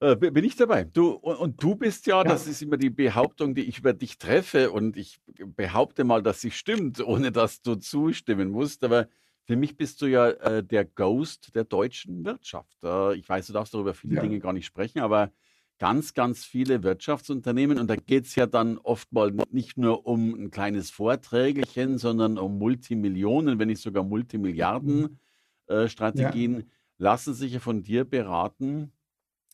Äh, 0.00 0.14
bin 0.14 0.44
ich 0.44 0.54
dabei. 0.54 0.84
Du, 0.84 1.10
und, 1.10 1.36
und 1.36 1.62
du 1.62 1.74
bist 1.74 2.06
ja, 2.06 2.18
ja, 2.18 2.24
das 2.24 2.46
ist 2.46 2.62
immer 2.62 2.76
die 2.76 2.90
Behauptung, 2.90 3.54
die 3.54 3.64
ich 3.64 3.78
über 3.78 3.92
dich 3.92 4.18
treffe, 4.18 4.70
und 4.70 4.96
ich 4.96 5.18
behaupte 5.56 6.04
mal, 6.04 6.22
dass 6.22 6.40
sie 6.40 6.52
stimmt, 6.52 7.00
ohne 7.06 7.32
dass 7.32 7.62
du 7.62 7.74
zustimmen 7.74 8.50
musst. 8.50 8.84
Aber 8.84 9.08
für 9.44 9.56
mich 9.56 9.76
bist 9.76 10.00
du 10.02 10.06
ja 10.06 10.28
äh, 10.28 10.62
der 10.62 10.84
Ghost 10.84 11.54
der 11.54 11.64
deutschen 11.64 12.24
Wirtschaft. 12.24 12.76
Äh, 12.84 13.16
ich 13.16 13.28
weiß, 13.28 13.48
du 13.48 13.52
darfst 13.52 13.74
darüber 13.74 13.94
viele 13.94 14.16
ja. 14.16 14.22
Dinge 14.22 14.38
gar 14.38 14.52
nicht 14.52 14.66
sprechen, 14.66 15.00
aber 15.00 15.32
ganz, 15.78 16.14
ganz 16.14 16.44
viele 16.44 16.82
Wirtschaftsunternehmen, 16.82 17.78
und 17.78 17.88
da 17.88 17.96
geht 17.96 18.26
es 18.26 18.34
ja 18.34 18.46
dann 18.46 18.78
oft 18.78 19.12
mal 19.12 19.32
nicht 19.50 19.78
nur 19.78 20.06
um 20.06 20.34
ein 20.34 20.50
kleines 20.50 20.90
Vorträgelchen, 20.90 21.98
sondern 21.98 22.38
um 22.38 22.58
Multimillionen, 22.58 23.58
wenn 23.58 23.68
nicht 23.68 23.80
sogar 23.82 24.02
Multimilliarden 24.04 25.00
mhm. 25.00 25.18
äh, 25.68 25.86
ja. 26.14 26.62
lassen 26.98 27.34
sich 27.34 27.52
ja 27.52 27.60
von 27.60 27.82
dir 27.82 28.04
beraten 28.04 28.92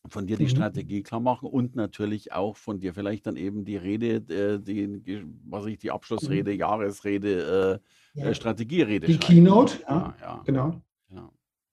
von 0.07 0.27
dir 0.27 0.37
die 0.37 0.43
Mhm. 0.43 0.49
Strategie 0.49 1.01
klar 1.01 1.19
machen 1.19 1.49
und 1.49 1.75
natürlich 1.75 2.31
auch 2.31 2.57
von 2.57 2.79
dir 2.79 2.93
vielleicht 2.93 3.25
dann 3.25 3.37
eben 3.37 3.65
die 3.65 3.77
Rede, 3.77 4.17
äh, 4.33 4.59
die, 4.59 5.25
was 5.45 5.65
ich, 5.65 5.79
die 5.79 5.89
Abschlussrede, 5.91 6.53
Mhm. 6.53 6.59
Jahresrede, 6.59 7.81
äh, 8.15 8.19
äh, 8.21 8.27
Ja. 8.27 8.33
Strategierede 8.35 9.07
Die 9.07 9.13
schreiben. 9.13 9.25
Keynote, 9.25 9.79
ja, 9.81 9.87
Ja, 9.89 10.15
ja, 10.21 10.41
genau. 10.45 10.81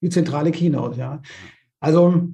die 0.00 0.09
zentrale 0.09 0.50
Keynote, 0.50 0.99
ja. 0.99 1.23
Also 1.78 2.25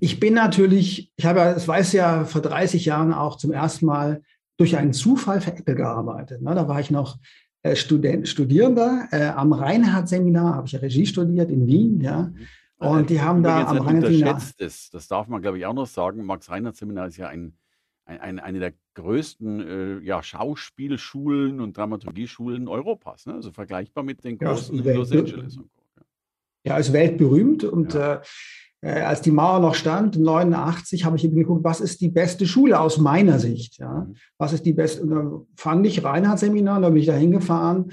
ich 0.00 0.20
bin 0.20 0.34
natürlich, 0.34 1.12
ich 1.16 1.26
habe 1.26 1.40
ja, 1.40 1.54
das 1.54 1.66
weiß 1.66 1.92
ja, 1.92 2.24
vor 2.24 2.42
30 2.42 2.84
Jahren 2.84 3.12
auch 3.12 3.36
zum 3.36 3.52
ersten 3.52 3.86
Mal 3.86 4.22
durch 4.56 4.76
einen 4.76 4.92
Zufall 4.92 5.40
für 5.40 5.52
Apple 5.52 5.74
gearbeitet. 5.74 6.42
Ne? 6.42 6.54
Da 6.54 6.68
war 6.68 6.80
ich 6.80 6.90
noch 6.90 7.18
äh, 7.62 7.74
Student, 7.74 8.28
Studierender 8.28 9.08
äh, 9.10 9.26
am 9.28 9.52
Reinhardt-Seminar, 9.52 10.56
habe 10.56 10.66
ich 10.66 10.72
ja 10.72 10.80
Regie 10.80 11.06
studiert 11.06 11.50
in 11.50 11.66
Wien, 11.66 12.00
ja. 12.00 12.22
Mhm. 12.22 12.46
Und 12.80 13.10
die 13.10 13.20
haben 13.20 13.42
da 13.42 13.66
am 13.66 13.78
Reinhardt-Seminar. 13.78 14.40
Das, 14.58 14.90
das 14.90 15.08
darf 15.08 15.26
man, 15.26 15.42
glaube 15.42 15.58
ich, 15.58 15.66
auch 15.66 15.74
noch 15.74 15.86
sagen. 15.86 16.24
Max 16.24 16.48
Reinhardt-Seminar 16.48 17.08
ist 17.08 17.16
ja 17.16 17.28
ein, 17.28 17.56
ein, 18.04 18.38
eine 18.38 18.60
der 18.60 18.74
größten 18.94 20.00
äh, 20.00 20.04
ja, 20.04 20.22
Schauspielschulen 20.22 21.60
und 21.60 21.76
Dramaturgieschulen 21.76 22.68
Europas. 22.68 23.26
Ne? 23.26 23.34
Also 23.34 23.50
vergleichbar 23.50 24.04
mit 24.04 24.22
den 24.22 24.38
großen 24.38 24.82
ja, 24.84 24.94
Los 24.94 25.10
Angeles. 25.10 25.56
Und 25.56 25.70
ja. 25.96 26.02
ja, 26.72 26.78
ist 26.78 26.92
weltberühmt 26.92 27.64
und 27.64 27.94
ja. 27.94 28.14
äh, 28.14 28.20
äh, 28.80 29.00
als 29.00 29.22
die 29.22 29.32
Mauer 29.32 29.60
noch 29.60 29.74
stand, 29.74 30.18
89, 30.18 31.04
habe 31.04 31.16
ich 31.16 31.24
eben 31.24 31.36
geguckt, 31.36 31.64
was 31.64 31.80
ist 31.80 32.00
die 32.00 32.10
beste 32.10 32.46
Schule 32.46 32.78
aus 32.78 32.98
meiner 32.98 33.38
Sicht? 33.38 33.78
Ja? 33.78 34.06
Mhm. 34.06 34.14
Was 34.38 34.52
ist 34.52 34.64
die 34.66 34.72
beste? 34.72 35.02
Und 35.02 35.10
dann 35.10 35.40
fand 35.56 35.86
ich 35.86 36.04
Reinhard-Seminar, 36.04 36.80
da 36.80 36.88
bin 36.88 36.98
ich 36.98 37.06
da 37.06 37.14
hingefahren. 37.14 37.90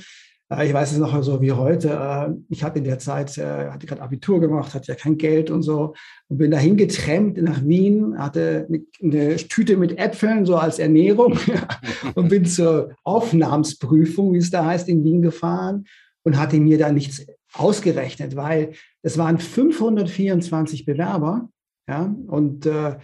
Äh, 0.52 0.68
ich 0.68 0.74
weiß 0.74 0.92
es 0.92 1.00
noch 1.00 1.24
so 1.24 1.42
wie 1.42 1.54
heute. 1.54 1.90
Äh, 1.90 2.34
ich 2.50 2.64
hatte 2.64 2.78
in 2.78 2.86
der 2.86 3.00
Zeit, 3.00 3.36
hatte 3.36 3.88
gerade 3.88 4.04
Abitur 4.04 4.40
gemacht, 4.40 4.76
hatte 4.76 4.92
ja 4.92 4.96
kein 4.96 5.18
Geld 5.18 5.50
und 5.50 5.64
so 5.64 5.96
und 6.28 6.38
bin 6.38 6.52
dahin 6.52 6.78
getrennt 6.78 7.42
nach 7.42 7.66
Wien, 7.66 8.20
hatte 8.20 8.68
eine 9.02 9.38
Tüte 9.38 9.78
mit 9.78 9.98
Äpfeln 9.98 10.46
so 10.46 10.56
als 10.56 10.78
Ernährung 10.78 11.40
und 12.16 12.30
bin 12.30 12.46
zur 12.46 12.92
Aufnahmsprüfung, 13.04 14.34
wie 14.34 14.38
es 14.38 14.52
da 14.52 14.66
heißt, 14.66 14.88
in 14.88 15.04
Wien 15.04 15.24
gefahren 15.24 15.86
und 16.24 16.38
hatte 16.38 16.58
mir 16.58 16.78
da 16.78 16.92
nichts 16.92 17.26
ausgerechnet, 17.58 18.36
weil 18.36 18.74
es 19.02 19.18
waren 19.18 19.40
524 19.40 20.86
Bewerber. 20.86 21.50
Ja, 21.88 22.16
und 22.28 22.66
äh, 22.66 22.98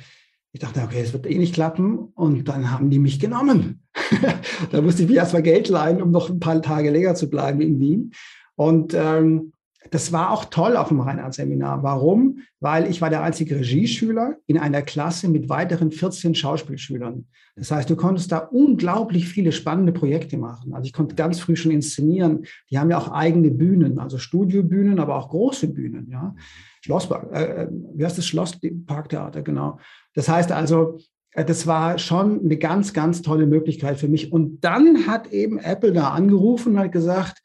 ich 0.53 0.59
dachte, 0.59 0.81
okay, 0.81 1.01
es 1.01 1.13
wird 1.13 1.29
eh 1.29 1.37
nicht 1.37 1.53
klappen. 1.53 1.97
Und 1.97 2.47
dann 2.47 2.71
haben 2.71 2.89
die 2.89 2.99
mich 2.99 3.19
genommen. 3.19 3.83
da 4.71 4.81
musste 4.81 5.03
ich 5.03 5.09
mir 5.09 5.17
erstmal 5.17 5.43
Geld 5.43 5.69
leihen, 5.69 6.01
um 6.01 6.11
noch 6.11 6.29
ein 6.29 6.39
paar 6.39 6.61
Tage 6.61 6.89
länger 6.89 7.15
zu 7.15 7.29
bleiben 7.29 7.61
in 7.61 7.79
Wien. 7.79 8.11
Und 8.55 8.93
ähm, 8.93 9.53
das 9.89 10.11
war 10.11 10.31
auch 10.31 10.45
toll 10.45 10.77
auf 10.77 10.89
dem 10.89 10.99
Reinhard-Seminar. 10.99 11.81
Warum? 11.81 12.39
Weil 12.59 12.89
ich 12.89 13.01
war 13.01 13.09
der 13.09 13.23
einzige 13.23 13.55
Regieschüler 13.55 14.35
in 14.45 14.59
einer 14.59 14.83
Klasse 14.83 15.27
mit 15.27 15.49
weiteren 15.49 15.91
14 15.91 16.35
Schauspielschülern. 16.35 17.25
Das 17.55 17.71
heißt, 17.71 17.89
du 17.89 17.95
konntest 17.95 18.31
da 18.31 18.37
unglaublich 18.37 19.27
viele 19.27 19.51
spannende 19.51 19.91
Projekte 19.91 20.37
machen. 20.37 20.73
Also 20.73 20.85
ich 20.85 20.93
konnte 20.93 21.15
ganz 21.15 21.39
früh 21.39 21.55
schon 21.55 21.71
inszenieren. 21.71 22.45
Die 22.69 22.77
haben 22.77 22.91
ja 22.91 22.97
auch 22.97 23.11
eigene 23.11 23.49
Bühnen, 23.49 23.97
also 23.97 24.19
Studiobühnen, 24.19 24.99
aber 24.99 25.15
auch 25.15 25.29
große 25.29 25.67
Bühnen. 25.67 26.07
Ja, 26.11 26.35
Schlosspark, 26.81 27.31
äh, 27.33 27.63
äh 27.63 27.67
wie 27.95 28.05
heißt 28.05 28.17
das 28.17 28.27
Schlossparktheater 28.27 29.41
genau. 29.41 29.79
Das 30.13 30.29
heißt 30.29 30.51
also, 30.51 30.99
äh, 31.31 31.43
das 31.43 31.67
war 31.67 31.97
schon 31.97 32.39
eine 32.39 32.57
ganz, 32.57 32.93
ganz 32.93 33.21
tolle 33.21 33.47
Möglichkeit 33.47 33.99
für 33.99 34.07
mich. 34.07 34.31
Und 34.31 34.63
dann 34.63 35.07
hat 35.07 35.31
eben 35.31 35.57
Apple 35.57 35.91
da 35.91 36.11
angerufen 36.11 36.73
und 36.73 36.79
hat 36.79 36.91
gesagt, 36.91 37.41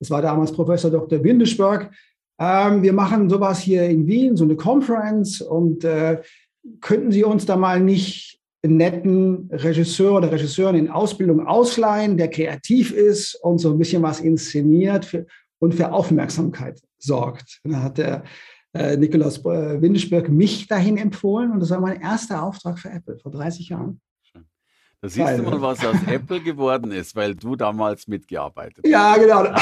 das 0.00 0.10
war 0.10 0.22
damals 0.22 0.52
Professor 0.52 0.90
Dr. 0.90 1.22
Windesberg. 1.22 1.90
Ähm, 2.38 2.82
wir 2.82 2.92
machen 2.92 3.28
sowas 3.28 3.60
hier 3.60 3.88
in 3.88 4.06
Wien, 4.06 4.36
so 4.36 4.44
eine 4.44 4.56
Conference 4.56 5.40
und 5.40 5.84
äh, 5.84 6.22
könnten 6.80 7.12
Sie 7.12 7.24
uns 7.24 7.46
da 7.46 7.56
mal 7.56 7.80
nicht 7.80 8.38
einen 8.62 8.76
netten 8.76 9.50
Regisseur 9.52 10.16
oder 10.16 10.32
Regisseurin 10.32 10.76
in 10.76 10.90
Ausbildung 10.90 11.46
ausleihen, 11.46 12.16
der 12.16 12.28
kreativ 12.28 12.92
ist 12.92 13.34
und 13.36 13.58
so 13.58 13.72
ein 13.72 13.78
bisschen 13.78 14.02
was 14.02 14.20
inszeniert 14.20 15.04
für, 15.04 15.26
und 15.60 15.74
für 15.74 15.92
Aufmerksamkeit 15.92 16.80
sorgt. 16.98 17.60
Und 17.64 17.72
dann 17.72 17.82
hat 17.82 17.98
der 17.98 18.24
äh, 18.72 18.96
Nikolaus 18.96 19.38
äh, 19.44 19.80
Windesberg 19.80 20.28
mich 20.28 20.66
dahin 20.66 20.96
empfohlen 20.96 21.52
und 21.52 21.60
das 21.60 21.70
war 21.70 21.80
mein 21.80 22.00
erster 22.00 22.42
Auftrag 22.42 22.78
für 22.78 22.90
Apple 22.90 23.18
vor 23.18 23.32
30 23.32 23.68
Jahren. 23.68 24.00
Da 25.00 25.08
siehst 25.08 25.38
du 25.38 25.42
mal, 25.44 25.60
was 25.60 25.84
aus 25.86 25.96
Apple 26.08 26.40
geworden 26.40 26.90
ist, 26.90 27.14
weil 27.14 27.36
du 27.36 27.54
damals 27.54 28.08
mitgearbeitet 28.08 28.78
hast. 28.84 28.90
Ja, 28.90 29.16
genau. 29.16 29.44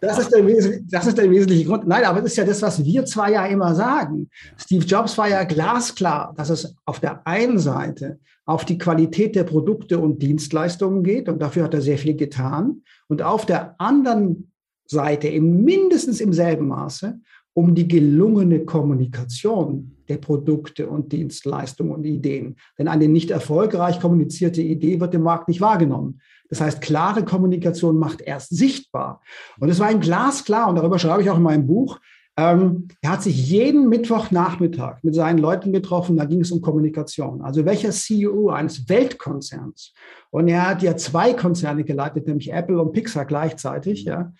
Das 0.00 0.18
ist, 0.18 0.32
der, 0.32 0.42
das 0.90 1.06
ist 1.06 1.18
der 1.18 1.30
wesentliche 1.30 1.64
Grund. 1.64 1.86
Nein, 1.86 2.04
aber 2.04 2.20
das 2.20 2.32
ist 2.32 2.36
ja 2.36 2.44
das, 2.44 2.60
was 2.62 2.84
wir 2.84 3.04
zwei 3.04 3.32
ja 3.32 3.46
immer 3.46 3.74
sagen. 3.74 4.28
Steve 4.56 4.84
Jobs 4.84 5.16
war 5.16 5.28
ja 5.28 5.44
glasklar, 5.44 6.34
dass 6.36 6.50
es 6.50 6.74
auf 6.84 6.98
der 6.98 7.24
einen 7.26 7.58
Seite 7.58 8.18
auf 8.44 8.64
die 8.64 8.78
Qualität 8.78 9.36
der 9.36 9.44
Produkte 9.44 9.98
und 9.98 10.20
Dienstleistungen 10.22 11.04
geht 11.04 11.28
und 11.28 11.40
dafür 11.40 11.64
hat 11.64 11.74
er 11.74 11.82
sehr 11.82 11.98
viel 11.98 12.16
getan. 12.16 12.82
Und 13.06 13.22
auf 13.22 13.46
der 13.46 13.76
anderen 13.78 14.50
Seite, 14.86 15.28
im, 15.28 15.62
mindestens 15.62 16.20
im 16.20 16.32
selben 16.32 16.66
Maße, 16.66 17.20
um 17.54 17.74
die 17.74 17.88
gelungene 17.88 18.64
Kommunikation 18.64 19.96
der 20.08 20.16
Produkte 20.16 20.88
und 20.88 21.12
Dienstleistungen 21.12 21.92
und 21.92 22.04
Ideen. 22.04 22.56
Denn 22.78 22.88
eine 22.88 23.08
nicht 23.08 23.30
erfolgreich 23.30 24.00
kommunizierte 24.00 24.62
Idee 24.62 25.00
wird 25.00 25.14
im 25.14 25.22
Markt 25.22 25.48
nicht 25.48 25.60
wahrgenommen. 25.60 26.20
Das 26.48 26.60
heißt, 26.60 26.80
klare 26.80 27.24
Kommunikation 27.24 27.98
macht 27.98 28.20
erst 28.20 28.54
sichtbar. 28.56 29.22
Und 29.58 29.68
es 29.68 29.80
war 29.80 29.90
ihm 29.90 30.00
glasklar, 30.00 30.68
und 30.68 30.76
darüber 30.76 30.98
schreibe 30.98 31.22
ich 31.22 31.30
auch 31.30 31.36
in 31.38 31.42
meinem 31.42 31.66
Buch, 31.66 31.98
ähm, 32.36 32.88
er 33.02 33.12
hat 33.12 33.22
sich 33.22 33.50
jeden 33.50 33.90
Mittwochnachmittag 33.90 35.02
mit 35.02 35.14
seinen 35.14 35.38
Leuten 35.38 35.72
getroffen, 35.72 36.16
da 36.16 36.24
ging 36.24 36.40
es 36.40 36.50
um 36.50 36.62
Kommunikation. 36.62 37.42
Also 37.42 37.64
welcher 37.66 37.90
CEO 37.90 38.48
eines 38.48 38.88
Weltkonzerns, 38.88 39.92
und 40.30 40.48
er 40.48 40.68
hat 40.68 40.82
ja 40.82 40.96
zwei 40.96 41.34
Konzerne 41.34 41.84
geleitet, 41.84 42.26
nämlich 42.26 42.50
Apple 42.52 42.80
und 42.80 42.92
Pixar 42.92 43.26
gleichzeitig, 43.26 44.04
ja, 44.04 44.32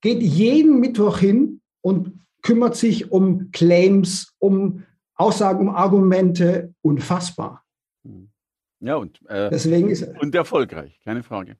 geht 0.00 0.22
jeden 0.22 0.80
Mittwoch 0.80 1.18
hin 1.18 1.60
und 1.82 2.25
kümmert 2.46 2.76
sich 2.76 3.10
um 3.10 3.50
Claims, 3.50 4.32
um 4.38 4.84
Aussagen, 5.16 5.68
um 5.68 5.74
Argumente, 5.74 6.72
unfassbar. 6.80 7.64
Ja, 8.78 8.94
und, 8.96 9.20
äh, 9.28 9.50
Deswegen 9.50 9.88
ist, 9.88 10.06
und 10.20 10.32
erfolgreich, 10.32 11.00
keine 11.02 11.24
Frage. 11.24 11.56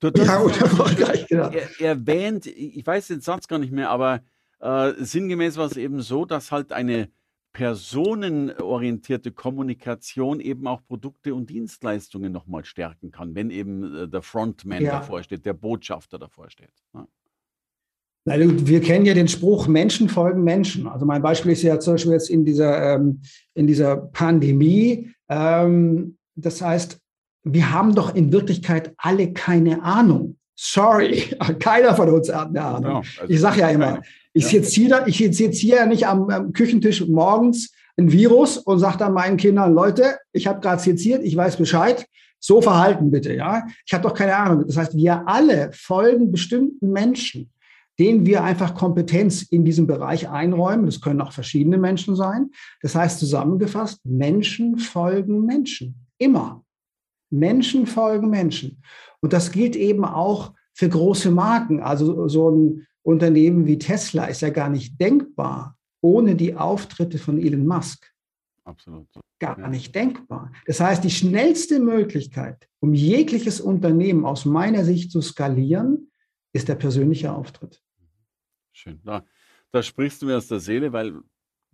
Du, 0.00 0.08
ja, 0.08 0.38
und 0.38 0.58
erfolgreich, 0.58 1.26
genau. 1.26 1.50
Er, 1.50 1.80
erwähnt, 1.80 2.46
ich 2.46 2.86
weiß 2.86 3.08
den 3.08 3.20
Satz 3.20 3.46
gar 3.46 3.58
nicht 3.58 3.72
mehr, 3.72 3.90
aber 3.90 4.22
äh, 4.60 4.92
sinngemäß 4.96 5.58
war 5.58 5.66
es 5.66 5.76
eben 5.76 6.00
so, 6.00 6.24
dass 6.24 6.50
halt 6.50 6.72
eine 6.72 7.10
personenorientierte 7.52 9.32
Kommunikation 9.32 10.40
eben 10.40 10.66
auch 10.66 10.82
Produkte 10.86 11.34
und 11.34 11.50
Dienstleistungen 11.50 12.32
nochmal 12.32 12.64
stärken 12.64 13.10
kann, 13.10 13.34
wenn 13.34 13.50
eben 13.50 13.94
äh, 13.94 14.08
der 14.08 14.22
Frontman 14.22 14.82
ja. 14.82 14.92
davor 14.92 15.22
steht, 15.22 15.44
der 15.44 15.52
Botschafter 15.52 16.18
davor 16.18 16.48
steht. 16.48 16.72
Ja. 16.94 17.06
Wir 18.24 18.80
kennen 18.80 19.04
ja 19.04 19.14
den 19.14 19.26
Spruch, 19.26 19.66
Menschen 19.66 20.08
folgen 20.08 20.44
Menschen. 20.44 20.86
Also 20.86 21.04
mein 21.04 21.22
Beispiel 21.22 21.52
ist 21.52 21.62
ja 21.62 21.80
zum 21.80 21.94
Beispiel 21.94 22.12
jetzt 22.12 22.30
in 22.30 22.44
dieser, 22.44 22.94
ähm, 22.94 23.20
in 23.54 23.66
dieser 23.66 23.96
Pandemie. 23.96 25.10
Ähm, 25.28 26.16
das 26.36 26.62
heißt, 26.62 26.98
wir 27.44 27.72
haben 27.72 27.94
doch 27.94 28.14
in 28.14 28.32
Wirklichkeit 28.32 28.92
alle 28.96 29.32
keine 29.32 29.82
Ahnung. 29.82 30.36
Sorry, 30.54 31.24
keiner 31.58 31.96
von 31.96 32.08
uns 32.10 32.32
hat 32.32 32.50
eine 32.50 32.62
Ahnung. 32.62 32.82
Genau, 32.82 32.96
also 32.98 33.32
ich 33.32 33.40
sage 33.40 33.60
ja 33.60 33.68
immer, 33.70 34.02
ich 34.32 34.46
sitze 34.46 34.70
hier, 34.80 35.04
ich 35.06 35.16
sitze 35.16 35.48
hier 35.50 35.76
ja 35.76 35.86
nicht 35.86 36.06
am, 36.06 36.30
am 36.30 36.52
Küchentisch 36.52 37.04
morgens 37.06 37.72
ein 37.96 38.12
Virus 38.12 38.56
und 38.56 38.78
sage 38.78 38.98
dann 38.98 39.12
meinen 39.12 39.36
Kindern, 39.36 39.74
Leute, 39.74 40.18
ich 40.32 40.46
habe 40.46 40.60
gerade 40.60 40.80
seziert, 40.80 41.22
ich 41.24 41.36
weiß 41.36 41.56
Bescheid, 41.56 42.06
so 42.38 42.62
verhalten 42.62 43.10
bitte, 43.10 43.34
ja. 43.34 43.66
Ich 43.86 43.92
habe 43.92 44.08
doch 44.08 44.14
keine 44.14 44.36
Ahnung. 44.36 44.64
Das 44.66 44.76
heißt, 44.76 44.96
wir 44.96 45.28
alle 45.28 45.70
folgen 45.72 46.32
bestimmten 46.32 46.90
Menschen 46.90 47.50
denen 47.98 48.26
wir 48.26 48.42
einfach 48.42 48.74
Kompetenz 48.74 49.42
in 49.42 49.64
diesem 49.64 49.86
Bereich 49.86 50.28
einräumen. 50.28 50.86
Das 50.86 51.00
können 51.00 51.20
auch 51.20 51.32
verschiedene 51.32 51.78
Menschen 51.78 52.16
sein. 52.16 52.50
Das 52.80 52.94
heißt 52.94 53.18
zusammengefasst, 53.18 54.00
Menschen 54.04 54.78
folgen 54.78 55.44
Menschen. 55.44 56.06
Immer. 56.18 56.64
Menschen 57.30 57.86
folgen 57.86 58.30
Menschen. 58.30 58.82
Und 59.20 59.32
das 59.32 59.52
gilt 59.52 59.76
eben 59.76 60.04
auch 60.04 60.52
für 60.74 60.88
große 60.88 61.30
Marken. 61.30 61.80
Also 61.80 62.28
so 62.28 62.50
ein 62.50 62.86
Unternehmen 63.02 63.66
wie 63.66 63.78
Tesla 63.78 64.26
ist 64.26 64.42
ja 64.42 64.50
gar 64.50 64.68
nicht 64.68 65.00
denkbar 65.00 65.76
ohne 66.02 66.34
die 66.34 66.54
Auftritte 66.54 67.18
von 67.18 67.38
Elon 67.38 67.66
Musk. 67.66 68.12
Absolut. 68.64 69.06
Gar 69.40 69.58
ja. 69.58 69.68
nicht 69.68 69.94
denkbar. 69.94 70.52
Das 70.66 70.80
heißt, 70.80 71.02
die 71.02 71.10
schnellste 71.10 71.80
Möglichkeit, 71.80 72.68
um 72.80 72.94
jegliches 72.94 73.60
Unternehmen 73.60 74.24
aus 74.24 74.44
meiner 74.44 74.84
Sicht 74.84 75.10
zu 75.10 75.20
skalieren, 75.20 76.11
ist 76.52 76.68
der 76.68 76.74
persönliche 76.74 77.32
Auftritt. 77.32 77.82
Schön. 78.72 79.00
Da, 79.04 79.24
da 79.70 79.82
sprichst 79.82 80.22
du 80.22 80.26
mir 80.26 80.36
aus 80.36 80.48
der 80.48 80.60
Seele, 80.60 80.92
weil, 80.92 81.20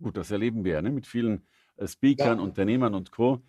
gut, 0.01 0.17
das 0.17 0.31
erleben 0.31 0.63
wir 0.63 0.73
ja 0.73 0.81
ne, 0.81 0.91
mit 0.91 1.07
vielen 1.07 1.47
äh, 1.77 1.87
Speakern, 1.87 2.37
ja. 2.37 2.43
Unternehmern 2.43 2.93
und 2.93 3.11
Co. 3.11 3.43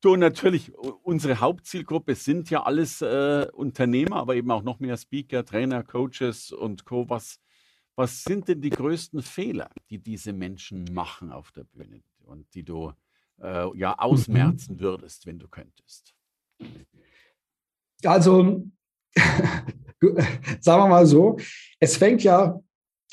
Du, 0.00 0.14
natürlich, 0.14 0.72
unsere 0.76 1.40
Hauptzielgruppe 1.40 2.14
sind 2.14 2.50
ja 2.50 2.62
alles 2.62 3.02
äh, 3.02 3.48
Unternehmer, 3.52 4.16
aber 4.16 4.36
eben 4.36 4.50
auch 4.52 4.62
noch 4.62 4.78
mehr 4.78 4.96
Speaker, 4.96 5.44
Trainer, 5.44 5.82
Coaches 5.82 6.52
und 6.52 6.84
Co. 6.84 7.08
Was, 7.08 7.40
was 7.96 8.22
sind 8.22 8.46
denn 8.46 8.60
die 8.60 8.70
größten 8.70 9.22
Fehler, 9.22 9.70
die 9.90 9.98
diese 9.98 10.32
Menschen 10.32 10.84
machen 10.92 11.32
auf 11.32 11.50
der 11.50 11.64
Bühne 11.64 12.02
und 12.20 12.54
die 12.54 12.62
du 12.62 12.92
äh, 13.40 13.76
ja 13.76 13.90
mhm. 13.90 13.98
ausmerzen 13.98 14.78
würdest, 14.78 15.26
wenn 15.26 15.40
du 15.40 15.48
könntest? 15.48 16.14
Also, 18.04 18.62
sagen 20.60 20.82
wir 20.82 20.88
mal 20.88 21.06
so, 21.06 21.38
es 21.80 21.96
fängt 21.96 22.22
ja 22.22 22.60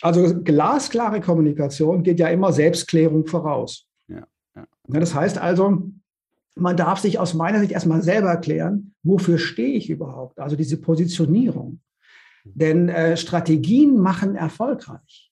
Also 0.01 0.41
glasklare 0.43 1.21
Kommunikation 1.21 2.03
geht 2.03 2.19
ja 2.19 2.27
immer 2.27 2.51
Selbstklärung 2.51 3.25
voraus. 3.25 3.87
Ja, 4.07 4.27
ja. 4.55 4.65
Das 4.87 5.15
heißt 5.15 5.37
also, 5.37 5.89
man 6.55 6.77
darf 6.77 6.99
sich 6.99 7.19
aus 7.19 7.33
meiner 7.33 7.59
Sicht 7.59 7.71
erstmal 7.71 8.01
selber 8.01 8.29
erklären, 8.29 8.93
wofür 9.03 9.37
stehe 9.37 9.75
ich 9.75 9.89
überhaupt? 9.89 10.39
Also 10.39 10.55
diese 10.55 10.77
Positionierung. 10.77 11.79
Denn 12.45 12.89
äh, 12.89 13.17
Strategien 13.17 13.97
machen 13.97 14.35
erfolgreich. 14.35 15.31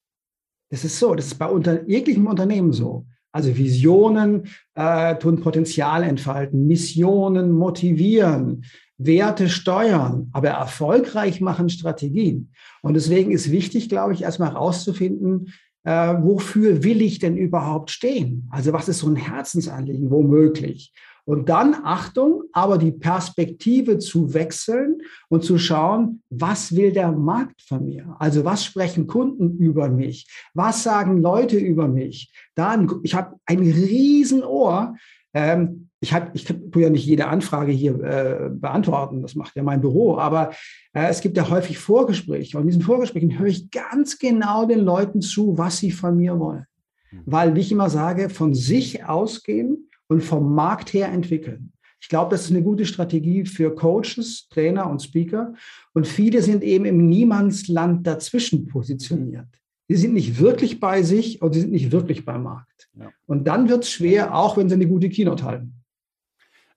Das 0.70 0.84
ist 0.84 0.98
so, 0.98 1.14
das 1.14 1.28
ist 1.28 1.36
bei 1.36 1.48
unter, 1.48 1.88
jeglichem 1.88 2.26
Unternehmen 2.26 2.74
so. 2.74 3.06
Also 3.32 3.56
Visionen 3.56 4.48
äh, 4.76 5.16
tun 5.16 5.40
Potenzial 5.40 6.04
entfalten, 6.04 6.68
Missionen 6.68 7.52
motivieren, 7.52 8.66
Werte 9.06 9.50
steuern, 9.50 10.30
aber 10.34 10.50
erfolgreich 10.50 11.42
machen 11.42 11.70
Strategien. 11.70 12.52
Und 12.82 12.94
deswegen 12.96 13.32
ist 13.32 13.52
wichtig, 13.52 13.90
glaube 13.90 14.14
ich, 14.14 14.24
erstmal 14.24 14.52
herauszufinden, 14.52 15.54
äh, 15.84 16.14
wofür 16.22 16.84
will 16.84 17.02
ich 17.02 17.20
denn 17.20 17.38
überhaupt 17.38 17.92
stehen? 17.92 18.48
Also 18.52 18.74
was 18.74 18.88
ist 18.88 19.00
so 19.00 19.08
ein 19.08 19.16
Herzensanliegen, 19.16 20.10
womöglich? 20.12 20.94
Und 21.26 21.48
dann, 21.48 21.74
Achtung, 21.84 22.44
aber 22.52 22.78
die 22.78 22.92
Perspektive 22.92 23.98
zu 23.98 24.34
wechseln 24.34 24.98
und 25.30 25.44
zu 25.44 25.58
schauen, 25.58 26.22
was 26.30 26.76
will 26.76 26.92
der 26.92 27.14
Markt 27.14 27.62
von 27.62 27.86
mir? 27.86 28.16
Also 28.20 28.44
was 28.44 28.66
sprechen 28.66 29.08
Kunden 29.08 29.58
über 29.58 29.88
mich? 29.88 30.28
Was 30.54 30.84
sagen 30.84 31.22
Leute 31.22 31.58
über 31.58 31.88
mich? 31.88 32.34
Dann, 32.56 32.92
ich 33.04 33.16
habe 33.16 33.38
ein 33.46 33.60
Riesenohr. 33.60 34.96
Ähm, 35.34 35.90
ich, 36.00 36.14
hab, 36.14 36.36
ich 36.36 36.46
tue 36.46 36.82
ja 36.82 36.90
nicht 36.90 37.06
jede 37.06 37.28
Anfrage 37.28 37.72
hier 37.72 37.94
äh, 38.04 38.50
beantworten, 38.50 39.22
das 39.22 39.36
macht 39.36 39.56
ja 39.56 39.64
mein 39.64 39.82
Büro, 39.82 40.18
aber 40.18 40.52
äh, 40.94 41.08
es 41.08 41.22
gibt 41.22 41.38
ja 41.38 41.50
häufig 41.50 41.78
Vorgespräche. 41.78 42.58
Und 42.58 42.64
in 42.64 42.70
diesen 42.70 42.82
Vorgesprächen 42.82 43.40
höre 43.40 43.48
ich 43.48 43.72
ganz 43.72 44.20
genau 44.20 44.66
den 44.66 44.80
Leuten 44.80 45.22
zu, 45.22 45.58
was 45.58 45.78
sie 45.78 45.92
von 45.92 46.18
mir 46.18 46.40
wollen. 46.40 46.66
Hm. 47.10 47.22
Weil, 47.26 47.56
wie 47.56 47.62
ich 47.62 47.72
immer 47.72 47.90
sage, 47.90 48.30
von 48.30 48.54
sich 48.54 49.06
ausgehen 49.06 49.90
und 50.08 50.22
vom 50.22 50.54
Markt 50.54 50.94
her 50.94 51.10
entwickeln. 51.10 51.74
Ich 52.02 52.10
glaube, 52.10 52.32
das 52.32 52.44
ist 52.44 52.52
eine 52.52 52.64
gute 52.64 52.86
Strategie 52.86 53.46
für 53.46 53.74
Coaches, 53.74 54.50
Trainer 54.50 54.90
und 54.90 55.02
Speaker. 55.02 55.54
Und 55.94 56.06
viele 56.06 56.42
sind 56.42 56.62
eben 56.62 56.84
im 56.84 57.08
Niemandsland 57.08 58.06
dazwischen 58.06 58.68
positioniert. 58.68 59.48
Sie 59.88 59.96
sind 59.96 60.14
nicht 60.14 60.40
wirklich 60.40 60.80
bei 60.80 61.04
sich 61.04 61.42
und 61.42 61.54
sie 61.54 61.62
sind 61.62 61.72
nicht 61.72 61.92
wirklich 61.92 62.26
beim 62.26 62.44
Markt. 62.44 62.90
Ja. 62.98 63.12
Und 63.26 63.46
dann 63.48 63.70
wird 63.70 63.84
es 63.84 63.92
schwer, 63.92 64.36
auch 64.36 64.58
wenn 64.58 64.70
sie 64.70 64.76
eine 64.76 64.88
gute 64.88 65.10
Keynote 65.10 65.44
halten. 65.44 65.84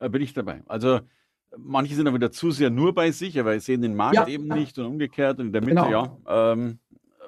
Äh, 0.00 0.08
bin 0.08 0.22
ich 0.22 0.34
dabei. 0.34 0.62
Also 0.66 1.00
manche 1.56 1.94
sind 1.94 2.04
dann 2.04 2.14
wieder 2.14 2.30
zu 2.30 2.50
sehr 2.50 2.70
nur 2.70 2.94
bei 2.94 3.10
sich, 3.10 3.38
aber 3.38 3.58
sehen 3.60 3.82
den 3.82 3.94
Markt 3.94 4.16
ja. 4.16 4.26
eben 4.26 4.48
nicht 4.48 4.78
und 4.78 4.86
umgekehrt 4.86 5.38
und 5.38 5.46
in 5.46 5.52
der 5.52 5.62
Mitte, 5.62 5.82
genau. 5.84 6.20
ja. 6.26 6.52
Ähm, 6.52 6.78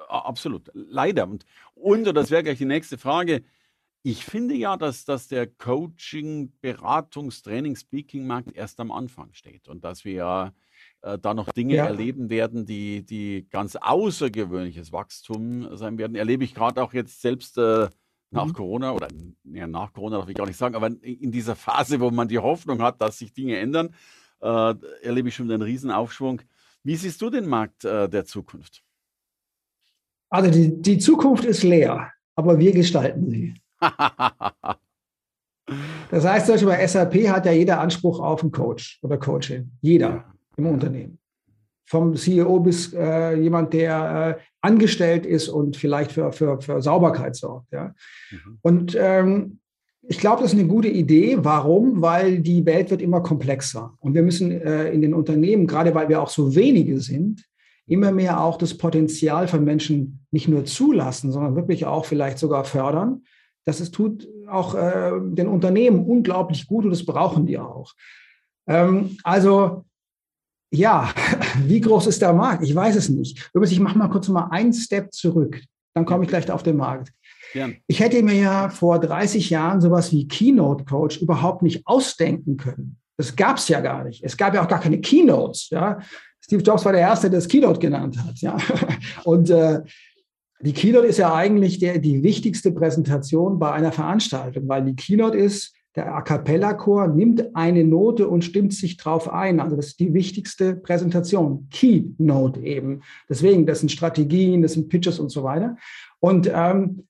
absolut. 0.07 0.69
Leider. 0.73 1.27
Und, 1.27 1.45
und 1.75 2.03
das 2.15 2.31
wäre 2.31 2.43
gleich 2.43 2.57
die 2.57 2.65
nächste 2.65 2.97
Frage, 2.97 3.43
ich 4.03 4.25
finde 4.25 4.55
ja, 4.55 4.77
dass, 4.77 5.05
dass 5.05 5.27
der 5.27 5.47
Coaching, 5.47 6.53
Beratungs-, 6.61 7.43
Training-, 7.43 7.75
Speaking-Markt 7.75 8.55
erst 8.55 8.79
am 8.79 8.91
Anfang 8.91 9.33
steht 9.33 9.67
und 9.67 9.83
dass 9.83 10.05
wir 10.05 10.13
ja 10.13 10.53
äh, 11.01 11.17
da 11.17 11.33
noch 11.33 11.51
Dinge 11.51 11.75
ja. 11.75 11.85
erleben 11.85 12.29
werden, 12.29 12.65
die, 12.65 13.05
die 13.05 13.47
ganz 13.49 13.75
außergewöhnliches 13.75 14.91
Wachstum 14.91 15.75
sein 15.75 15.97
werden. 15.97 16.15
Erlebe 16.15 16.43
ich 16.43 16.55
gerade 16.55 16.81
auch 16.81 16.93
jetzt 16.93 17.21
selbst 17.21 17.57
äh, 17.57 17.89
nach 18.31 18.45
mhm. 18.45 18.53
Corona 18.53 18.91
oder 18.91 19.07
ja, 19.43 19.67
nach 19.67 19.91
Corona 19.91 20.17
darf 20.19 20.29
ich 20.29 20.35
gar 20.35 20.47
nicht 20.47 20.57
sagen, 20.57 20.75
aber 20.75 20.87
in 21.01 21.31
dieser 21.31 21.55
Phase, 21.55 21.99
wo 21.99 22.11
man 22.11 22.27
die 22.27 22.39
Hoffnung 22.39 22.81
hat, 22.81 23.01
dass 23.01 23.17
sich 23.17 23.33
Dinge 23.33 23.57
ändern, 23.57 23.93
äh, 24.41 24.75
erlebe 25.01 25.29
ich 25.29 25.35
schon 25.35 25.51
einen 25.51 25.61
Riesenaufschwung. 25.61 26.41
Wie 26.83 26.95
siehst 26.95 27.21
du 27.21 27.29
den 27.29 27.47
Markt 27.47 27.83
äh, 27.83 28.07
der 28.07 28.25
Zukunft? 28.25 28.83
Also 30.29 30.51
die, 30.51 30.81
die 30.81 30.99
Zukunft 30.99 31.43
ist 31.43 31.63
leer, 31.63 32.13
aber 32.35 32.59
wir 32.59 32.71
gestalten 32.71 33.29
sie. 33.29 33.55
das 36.11 36.25
heißt 36.25 36.45
zum 36.45 36.55
Beispiel 36.55 36.69
bei 36.69 36.87
SAP 36.87 37.15
hat 37.29 37.45
ja 37.45 37.51
jeder 37.51 37.79
Anspruch 37.79 38.19
auf 38.19 38.41
einen 38.41 38.51
Coach 38.51 38.99
oder 39.01 39.17
Coachin. 39.17 39.71
Jeder 39.81 40.25
im 40.57 40.67
Unternehmen. 40.67 41.17
Vom 41.85 42.15
CEO 42.15 42.59
bis 42.59 42.93
äh, 42.93 43.33
jemand, 43.35 43.73
der 43.73 44.37
äh, 44.37 44.41
angestellt 44.61 45.25
ist 45.25 45.49
und 45.49 45.75
vielleicht 45.75 46.11
für, 46.11 46.31
für, 46.31 46.61
für 46.61 46.81
Sauberkeit 46.81 47.35
sorgt. 47.35 47.71
Ja? 47.71 47.95
Mhm. 48.29 48.59
Und 48.61 48.97
ähm, 48.99 49.59
ich 50.07 50.19
glaube, 50.19 50.41
das 50.41 50.53
ist 50.53 50.59
eine 50.59 50.67
gute 50.67 50.87
Idee. 50.87 51.37
Warum? 51.41 52.01
Weil 52.01 52.39
die 52.39 52.65
Welt 52.65 52.91
wird 52.91 53.01
immer 53.01 53.21
komplexer. 53.21 53.93
Und 53.99 54.13
wir 54.13 54.23
müssen 54.23 54.51
äh, 54.51 54.91
in 54.91 55.01
den 55.01 55.13
Unternehmen, 55.13 55.67
gerade 55.67 55.95
weil 55.95 56.09
wir 56.09 56.21
auch 56.21 56.29
so 56.29 56.55
wenige 56.55 56.99
sind, 56.99 57.45
immer 57.87 58.11
mehr 58.11 58.41
auch 58.41 58.57
das 58.57 58.77
Potenzial 58.77 59.47
von 59.47 59.63
Menschen 59.63 60.25
nicht 60.31 60.47
nur 60.47 60.65
zulassen, 60.65 61.31
sondern 61.31 61.55
wirklich 61.55 61.85
auch 61.85 62.05
vielleicht 62.05 62.37
sogar 62.37 62.63
fördern, 62.65 63.23
das 63.69 63.81
ist, 63.81 63.93
tut 63.93 64.27
auch 64.47 64.73
äh, 64.73 65.11
den 65.21 65.47
Unternehmen 65.47 66.03
unglaublich 66.05 66.67
gut 66.67 66.85
und 66.85 66.91
das 66.91 67.05
brauchen 67.05 67.45
die 67.45 67.59
auch. 67.59 67.93
Ähm, 68.67 69.17
also 69.23 69.85
ja, 70.71 71.13
wie 71.65 71.79
groß 71.79 72.07
ist 72.07 72.21
der 72.21 72.33
Markt? 72.33 72.63
Ich 72.63 72.73
weiß 72.73 72.95
es 72.95 73.09
nicht. 73.09 73.49
Übrigens, 73.53 73.71
ich 73.71 73.79
mache 73.79 73.97
mal 73.97 74.09
kurz 74.09 74.27
mal 74.27 74.47
einen 74.49 74.73
Step 74.73 75.13
zurück. 75.13 75.61
Dann 75.93 76.05
komme 76.05 76.23
ich 76.23 76.29
gleich 76.29 76.49
auf 76.51 76.63
den 76.63 76.77
Markt. 76.77 77.11
Ja. 77.53 77.69
Ich 77.87 77.99
hätte 77.99 78.21
mir 78.23 78.35
ja 78.35 78.69
vor 78.69 78.99
30 78.99 79.49
Jahren 79.49 79.81
sowas 79.81 80.11
wie 80.11 80.27
Keynote 80.27 80.85
Coach 80.85 81.17
überhaupt 81.17 81.61
nicht 81.61 81.85
ausdenken 81.85 82.57
können. 82.57 82.97
Das 83.17 83.35
gab 83.35 83.57
es 83.57 83.67
ja 83.67 83.81
gar 83.81 84.03
nicht. 84.03 84.23
Es 84.23 84.37
gab 84.37 84.53
ja 84.53 84.63
auch 84.63 84.67
gar 84.67 84.79
keine 84.79 84.99
Keynotes. 84.99 85.69
Ja? 85.69 85.99
Steve 86.43 86.63
Jobs 86.63 86.85
war 86.85 86.91
der 86.91 87.01
Erste, 87.01 87.29
der 87.29 87.39
das 87.39 87.47
Keynote 87.47 87.79
genannt 87.79 88.17
hat. 88.23 88.39
Ja? 88.39 88.57
Und 89.25 89.49
äh, 89.49 89.81
die 90.61 90.73
Keynote 90.73 91.07
ist 91.07 91.17
ja 91.17 91.33
eigentlich 91.33 91.79
der, 91.79 91.99
die 91.99 92.21
wichtigste 92.21 92.71
Präsentation 92.71 93.59
bei 93.59 93.71
einer 93.71 93.91
Veranstaltung, 93.91 94.67
weil 94.67 94.83
die 94.83 94.95
Keynote 94.95 95.37
ist, 95.37 95.73
der 95.95 96.13
A 96.13 96.21
cappella 96.21 96.73
Chor 96.73 97.07
nimmt 97.07 97.55
eine 97.55 97.83
Note 97.83 98.27
und 98.27 98.45
stimmt 98.45 98.73
sich 98.73 98.97
drauf 98.97 99.31
ein. 99.31 99.59
Also 99.59 99.75
das 99.75 99.87
ist 99.87 99.99
die 99.99 100.13
wichtigste 100.13 100.75
Präsentation. 100.75 101.67
Keynote 101.71 102.59
eben. 102.59 103.01
Deswegen, 103.27 103.65
das 103.65 103.79
sind 103.79 103.91
Strategien, 103.91 104.61
das 104.61 104.73
sind 104.73 104.89
Pitches 104.89 105.19
und 105.19 105.29
so 105.29 105.43
weiter. 105.43 105.77
Und 106.19 106.49
ähm, 106.53 107.07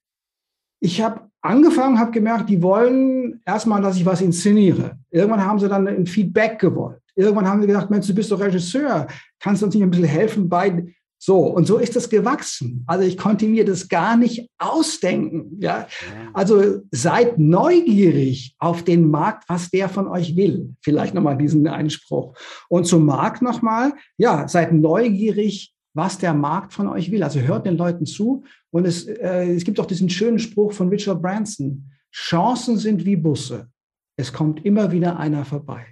ich 0.80 1.02
habe 1.02 1.30
angefangen, 1.42 2.00
habe 2.00 2.12
gemerkt, 2.12 2.50
die 2.50 2.62
wollen 2.62 3.42
erstmal, 3.46 3.82
dass 3.82 3.98
ich 3.98 4.06
was 4.06 4.22
inszeniere. 4.22 4.98
Irgendwann 5.10 5.46
haben 5.46 5.60
sie 5.60 5.68
dann 5.68 5.88
ein 5.88 6.06
Feedback 6.06 6.60
gewollt. 6.60 7.02
Irgendwann 7.16 7.48
haben 7.48 7.62
sie 7.62 7.68
gedacht, 7.68 7.90
Mensch, 7.90 8.08
du 8.08 8.16
bist 8.16 8.32
doch 8.32 8.40
Regisseur, 8.40 9.08
kannst 9.40 9.62
du 9.62 9.66
uns 9.66 9.76
nicht 9.76 9.84
ein 9.84 9.90
bisschen 9.90 10.06
helfen 10.06 10.48
bei 10.48 10.86
so, 11.22 11.40
und 11.40 11.68
so 11.68 11.78
ist 11.78 11.98
es 11.98 12.10
gewachsen. 12.10 12.86
Also 12.88 13.06
ich 13.06 13.18
konnte 13.18 13.46
mir 13.46 13.66
das 13.66 13.90
gar 13.90 14.16
nicht 14.16 14.50
ausdenken. 14.58 15.58
Ja? 15.60 15.86
Also 16.34 16.80
seid 16.92 17.38
neugierig 17.38 18.56
auf 18.58 18.84
den 18.84 19.12
Markt, 19.12 19.44
was 19.50 19.70
der 19.70 19.90
von 19.90 20.08
euch 20.08 20.38
will. 20.38 20.76
Vielleicht 20.82 21.14
nochmal 21.14 21.38
diesen 21.38 21.68
Einspruch. 21.68 22.38
Und 22.70 22.86
zum 22.86 23.06
Markt 23.06 23.42
nochmal, 23.42 23.92
ja, 24.18 24.48
seid 24.48 24.72
neugierig, 24.72 25.76
was 25.94 26.18
der 26.18 26.34
Markt 26.34 26.72
von 26.72 26.88
euch 26.88 27.12
will. 27.12 27.22
Also 27.22 27.42
hört 27.42 27.66
den 27.66 27.76
Leuten 27.76 28.06
zu. 28.06 28.46
Und 28.72 28.88
es, 28.88 29.06
äh, 29.06 29.52
es 29.54 29.66
gibt 29.66 29.78
auch 29.82 29.88
diesen 29.88 30.10
schönen 30.10 30.40
Spruch 30.40 30.72
von 30.72 30.88
Richard 30.88 31.22
Branson. 31.22 31.92
Chancen 32.14 32.78
sind 32.78 33.04
wie 33.04 33.18
Busse. 33.18 33.68
Es 34.16 34.32
kommt 34.32 34.66
immer 34.66 34.90
wieder 34.94 35.20
einer 35.20 35.44
vorbei. 35.44 35.86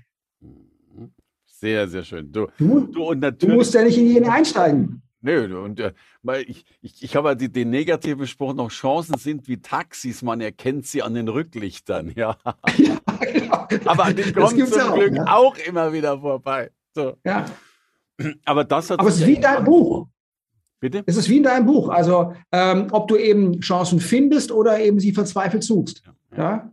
Sehr, 1.46 1.86
sehr 1.90 2.04
schön. 2.04 2.32
Du, 2.32 2.48
du, 2.58 2.86
du, 2.86 3.14
du 3.14 3.48
musst 3.50 3.74
ja 3.74 3.84
nicht 3.84 3.98
in 3.98 4.08
jeden 4.08 4.30
einsteigen. 4.30 5.02
Nö, 5.22 5.60
und 5.60 5.80
äh, 5.80 5.94
ich, 6.46 6.66
ich, 6.82 7.04
ich 7.04 7.16
habe 7.16 7.36
die, 7.36 7.52
den 7.52 7.70
negativen 7.70 8.28
Spruch 8.28 8.54
noch, 8.54 8.70
Chancen 8.70 9.18
sind 9.18 9.48
wie 9.48 9.58
Taxis, 9.58 10.22
man 10.22 10.42
erkennt 10.42 10.86
sie 10.86 11.02
an 11.02 11.16
den 11.16 11.28
Rücklichtern, 11.28 12.12
ja. 12.16 12.38
ja 12.78 13.00
genau. 13.68 13.68
Aber 13.86 14.14
die 14.14 14.32
kommen 14.32 14.68
zum 14.68 14.82
auch, 14.82 14.96
Glück 14.96 15.16
ja. 15.16 15.26
auch 15.28 15.58
immer 15.58 15.92
wieder 15.92 16.20
vorbei. 16.20 16.72
So. 16.94 17.18
Ja. 17.26 17.46
Aber 18.46 18.64
das 18.64 18.90
hat 18.90 19.00
Aber 19.00 19.10
es 19.10 19.20
ist 19.20 19.28
wie 19.28 19.36
in 19.36 19.42
deinem 19.42 19.66
Buch. 19.66 20.08
Bitte? 20.80 21.04
Es 21.08 21.18
ist 21.18 21.30
wie 21.30 21.38
in 21.38 21.44
deinem 21.44 21.66
Buch. 21.66 21.90
Also, 21.90 22.34
ähm, 22.52 22.88
ob 22.92 23.08
du 23.08 23.16
eben 23.18 23.60
Chancen 23.62 24.00
findest 24.00 24.52
oder 24.52 24.80
eben 24.80 25.00
sie 25.00 25.12
verzweifelt 25.12 25.64
suchst. 25.64 26.04
Ja, 26.36 26.38
ja? 26.38 26.72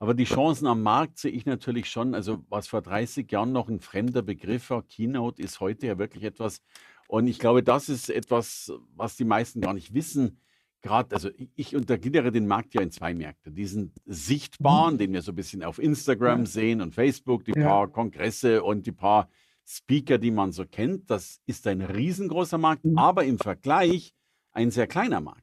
Aber 0.00 0.14
die 0.14 0.24
Chancen 0.24 0.66
am 0.66 0.82
Markt 0.82 1.18
sehe 1.18 1.30
ich 1.30 1.46
natürlich 1.46 1.88
schon. 1.88 2.14
Also, 2.14 2.44
was 2.48 2.66
vor 2.66 2.82
30 2.82 3.30
Jahren 3.30 3.52
noch 3.52 3.68
ein 3.68 3.80
fremder 3.80 4.22
Begriff 4.22 4.70
war, 4.70 4.82
Keynote, 4.82 5.40
ist 5.40 5.60
heute 5.60 5.86
ja 5.86 5.98
wirklich 5.98 6.24
etwas, 6.24 6.60
und 7.08 7.26
ich 7.26 7.38
glaube, 7.38 7.62
das 7.62 7.88
ist 7.88 8.10
etwas, 8.10 8.72
was 8.94 9.16
die 9.16 9.24
meisten 9.24 9.60
gar 9.60 9.74
nicht 9.74 9.94
wissen. 9.94 10.38
Gerade, 10.80 11.14
also 11.14 11.30
ich 11.54 11.74
untergliedere 11.74 12.30
den 12.30 12.46
Markt 12.46 12.74
ja 12.74 12.82
in 12.82 12.90
zwei 12.90 13.14
Märkte. 13.14 13.50
Diesen 13.50 13.92
sichtbaren, 14.04 14.94
mhm. 14.94 14.98
den 14.98 15.12
wir 15.14 15.22
so 15.22 15.32
ein 15.32 15.36
bisschen 15.36 15.62
auf 15.62 15.78
Instagram 15.78 16.40
ja. 16.40 16.46
sehen 16.46 16.80
und 16.82 16.94
Facebook, 16.94 17.44
die 17.44 17.52
ja. 17.56 17.66
paar 17.66 17.88
Kongresse 17.88 18.62
und 18.62 18.86
die 18.86 18.92
paar 18.92 19.28
Speaker, 19.66 20.18
die 20.18 20.30
man 20.30 20.52
so 20.52 20.66
kennt. 20.66 21.10
Das 21.10 21.40
ist 21.46 21.66
ein 21.66 21.80
riesengroßer 21.80 22.58
Markt, 22.58 22.84
mhm. 22.84 22.98
aber 22.98 23.24
im 23.24 23.38
Vergleich 23.38 24.12
ein 24.52 24.70
sehr 24.70 24.86
kleiner 24.86 25.20
Markt. 25.20 25.42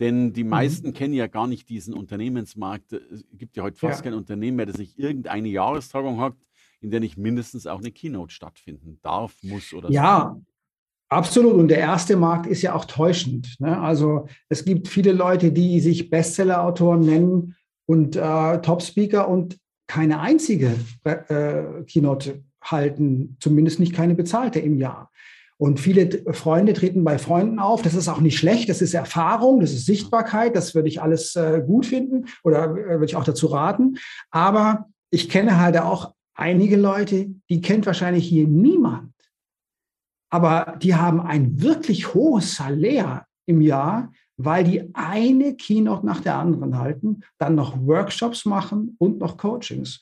Denn 0.00 0.32
die 0.32 0.44
mhm. 0.44 0.50
meisten 0.50 0.88
mhm. 0.88 0.94
kennen 0.94 1.14
ja 1.14 1.26
gar 1.26 1.46
nicht 1.46 1.68
diesen 1.68 1.92
Unternehmensmarkt. 1.92 2.94
Es 2.94 3.22
gibt 3.32 3.56
ja 3.56 3.62
heute 3.62 3.76
fast 3.76 3.98
ja. 3.98 4.04
kein 4.04 4.14
Unternehmen 4.14 4.56
mehr, 4.56 4.66
das 4.66 4.78
nicht 4.78 4.98
irgendeine 4.98 5.48
Jahrestagung 5.48 6.20
hat, 6.20 6.34
in 6.80 6.90
der 6.90 7.00
nicht 7.00 7.18
mindestens 7.18 7.66
auch 7.66 7.80
eine 7.80 7.92
Keynote 7.92 8.32
stattfinden 8.32 8.98
darf, 9.02 9.36
muss 9.42 9.74
oder 9.74 9.90
Ja, 9.90 10.40
Absolut. 11.10 11.54
Und 11.54 11.68
der 11.68 11.78
erste 11.78 12.16
Markt 12.16 12.46
ist 12.46 12.62
ja 12.62 12.74
auch 12.74 12.84
täuschend. 12.84 13.56
Ne? 13.58 13.78
Also 13.80 14.28
es 14.48 14.64
gibt 14.64 14.86
viele 14.86 15.12
Leute, 15.12 15.50
die 15.50 15.80
sich 15.80 16.08
Bestseller-Autoren 16.08 17.00
nennen 17.00 17.56
und 17.86 18.14
äh, 18.14 18.60
Top-Speaker 18.60 19.28
und 19.28 19.58
keine 19.88 20.20
einzige 20.20 20.70
äh, 21.02 21.82
Keynote 21.88 22.44
halten, 22.62 23.36
zumindest 23.40 23.80
nicht 23.80 23.92
keine 23.92 24.14
bezahlte 24.14 24.60
im 24.60 24.78
Jahr. 24.78 25.10
Und 25.58 25.80
viele 25.80 26.22
Freunde 26.32 26.74
treten 26.74 27.02
bei 27.02 27.18
Freunden 27.18 27.58
auf. 27.58 27.82
Das 27.82 27.94
ist 27.94 28.08
auch 28.08 28.20
nicht 28.20 28.38
schlecht. 28.38 28.68
Das 28.68 28.80
ist 28.80 28.94
Erfahrung, 28.94 29.60
das 29.60 29.72
ist 29.72 29.86
Sichtbarkeit. 29.86 30.54
Das 30.54 30.76
würde 30.76 30.88
ich 30.88 31.02
alles 31.02 31.34
äh, 31.34 31.60
gut 31.66 31.86
finden 31.86 32.26
oder 32.44 32.70
äh, 32.70 33.00
würde 33.00 33.06
ich 33.06 33.16
auch 33.16 33.24
dazu 33.24 33.48
raten. 33.48 33.98
Aber 34.30 34.86
ich 35.10 35.28
kenne 35.28 35.60
halt 35.60 35.76
auch 35.76 36.14
einige 36.34 36.76
Leute, 36.76 37.26
die 37.50 37.60
kennt 37.60 37.84
wahrscheinlich 37.84 38.26
hier 38.28 38.46
niemand 38.46 39.12
aber 40.30 40.78
die 40.80 40.94
haben 40.94 41.20
ein 41.20 41.60
wirklich 41.60 42.14
hohes 42.14 42.54
Salär 42.54 43.26
im 43.46 43.60
Jahr, 43.60 44.12
weil 44.36 44.64
die 44.64 44.94
eine 44.94 45.56
Keynote 45.56 46.06
nach 46.06 46.20
der 46.20 46.36
anderen 46.36 46.78
halten, 46.78 47.20
dann 47.38 47.56
noch 47.56 47.76
Workshops 47.84 48.44
machen 48.44 48.96
und 48.98 49.18
noch 49.18 49.36
Coachings. 49.36 50.00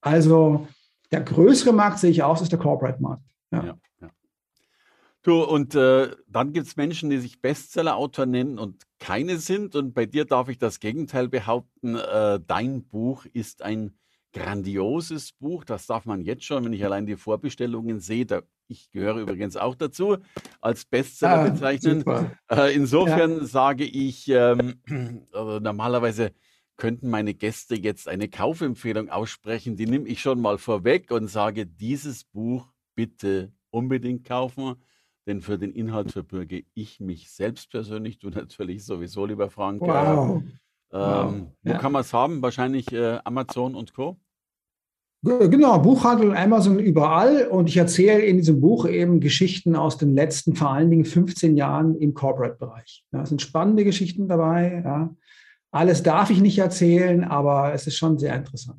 Also 0.00 0.68
der 1.10 1.22
größere 1.22 1.72
Markt 1.72 2.00
sehe 2.00 2.10
ich 2.10 2.22
aus, 2.22 2.42
ist 2.42 2.52
der 2.52 2.58
Corporate-Markt. 2.58 3.22
Ja. 3.52 3.64
Ja, 3.64 3.78
ja. 4.00 4.10
Du, 5.22 5.42
und 5.42 5.74
äh, 5.74 6.10
dann 6.28 6.52
gibt 6.52 6.66
es 6.66 6.76
Menschen, 6.76 7.10
die 7.10 7.18
sich 7.18 7.40
Bestseller-Autor 7.40 8.26
nennen 8.26 8.58
und 8.58 8.84
keine 8.98 9.38
sind. 9.38 9.74
Und 9.74 9.94
bei 9.94 10.06
dir 10.06 10.24
darf 10.24 10.48
ich 10.48 10.58
das 10.58 10.80
Gegenteil 10.80 11.28
behaupten. 11.28 11.96
Äh, 11.96 12.40
dein 12.46 12.84
Buch 12.84 13.24
ist 13.32 13.62
ein 13.62 13.98
grandioses 14.32 15.32
Buch. 15.32 15.64
Das 15.64 15.86
darf 15.86 16.04
man 16.04 16.20
jetzt 16.20 16.44
schon, 16.44 16.64
wenn 16.64 16.72
ich 16.72 16.84
allein 16.84 17.06
die 17.06 17.16
Vorbestellungen 17.16 18.00
sehe. 18.00 18.26
Da, 18.26 18.42
ich 18.68 18.90
gehöre 18.90 19.18
übrigens 19.18 19.56
auch 19.56 19.74
dazu, 19.74 20.18
als 20.60 20.84
Bestseller 20.84 21.38
ah, 21.38 21.48
bezeichnen. 21.48 22.04
Äh, 22.50 22.74
insofern 22.74 23.38
ja. 23.38 23.44
sage 23.44 23.84
ich, 23.84 24.28
ähm, 24.28 24.80
also 25.32 25.58
normalerweise 25.60 26.32
könnten 26.76 27.08
meine 27.08 27.34
Gäste 27.34 27.74
jetzt 27.74 28.08
eine 28.08 28.28
Kaufempfehlung 28.28 29.08
aussprechen. 29.08 29.76
Die 29.76 29.86
nehme 29.86 30.08
ich 30.08 30.20
schon 30.20 30.40
mal 30.40 30.58
vorweg 30.58 31.10
und 31.10 31.28
sage, 31.28 31.66
dieses 31.66 32.24
Buch 32.24 32.72
bitte 32.94 33.52
unbedingt 33.70 34.24
kaufen. 34.24 34.76
Denn 35.26 35.40
für 35.40 35.58
den 35.58 35.72
Inhalt 35.72 36.12
verbürge 36.12 36.64
ich 36.74 37.00
mich 37.00 37.30
selbst 37.30 37.70
persönlich, 37.70 38.18
du 38.18 38.30
natürlich 38.30 38.84
sowieso, 38.84 39.26
lieber 39.26 39.50
Frank. 39.50 39.80
Wow. 39.80 40.42
Ähm, 40.42 41.00
wow. 41.00 41.34
Wo 41.62 41.70
ja. 41.70 41.78
kann 41.78 41.92
man 41.92 42.02
es 42.02 42.12
haben? 42.12 42.42
Wahrscheinlich 42.42 42.92
äh, 42.92 43.18
Amazon 43.24 43.74
und 43.74 43.92
Co. 43.92 44.18
Genau, 45.22 45.78
Buchhandel, 45.78 46.36
Amazon 46.36 46.78
überall. 46.78 47.48
Und 47.48 47.68
ich 47.68 47.76
erzähle 47.76 48.20
in 48.20 48.36
diesem 48.36 48.60
Buch 48.60 48.86
eben 48.86 49.20
Geschichten 49.20 49.74
aus 49.74 49.98
den 49.98 50.14
letzten, 50.14 50.54
vor 50.54 50.70
allen 50.70 50.90
Dingen 50.90 51.04
15 51.04 51.56
Jahren 51.56 51.96
im 51.96 52.14
Corporate-Bereich. 52.14 53.04
Ja, 53.12 53.22
es 53.22 53.30
sind 53.30 53.42
spannende 53.42 53.84
Geschichten 53.84 54.28
dabei. 54.28 54.82
Ja. 54.84 55.14
Alles 55.72 56.02
darf 56.02 56.30
ich 56.30 56.40
nicht 56.40 56.58
erzählen, 56.58 57.24
aber 57.24 57.74
es 57.74 57.86
ist 57.86 57.96
schon 57.96 58.18
sehr 58.18 58.34
interessant. 58.34 58.78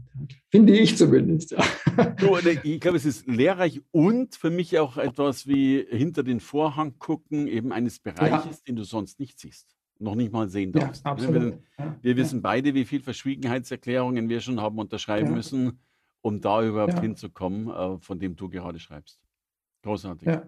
Finde 0.50 0.73
ich 0.73 0.97
zumindest. 0.97 1.52
Ja. 1.52 1.63
Du, 2.19 2.38
ich 2.38 2.80
glaube, 2.80 2.97
es 2.97 3.06
ist 3.06 3.26
lehrreich 3.26 3.82
und 3.89 4.36
für 4.36 4.52
mich 4.52 4.78
auch 4.78 4.97
etwas 4.97 5.47
wie 5.47 5.84
hinter 5.89 6.21
den 6.21 6.39
Vorhang 6.39 7.00
gucken, 7.00 7.47
eben 7.47 7.71
eines 7.71 7.97
Bereiches, 7.97 8.62
den 8.63 8.76
du 8.76 8.84
sonst 8.84 9.19
nicht 9.19 9.39
siehst 9.39 9.78
noch 10.00 10.15
nicht 10.15 10.32
mal 10.32 10.50
sehen 10.50 10.71
darfst. 10.71 11.06
Ja, 11.06 11.12
absolut. 11.12 11.60
Wir, 11.78 11.93
wir 12.02 12.12
ja, 12.12 12.17
wissen 12.17 12.41
beide, 12.41 12.73
wie 12.73 12.86
viele 12.86 13.04
Verschwiegenheitserklärungen 13.04 14.30
wir 14.30 14.41
schon 14.41 14.62
haben 14.62 14.78
unterschreiben 14.78 15.30
ja. 15.30 15.36
müssen, 15.36 15.80
um 16.21 16.41
da 16.41 16.63
überhaupt 16.63 16.93
ja. 16.93 17.01
hinzukommen, 17.01 17.69
äh, 17.69 17.99
von 17.99 18.19
dem 18.19 18.36
du 18.36 18.49
gerade 18.49 18.80
schreibst. 18.80 19.19
Großartig. 19.84 20.27
Ja. 20.27 20.43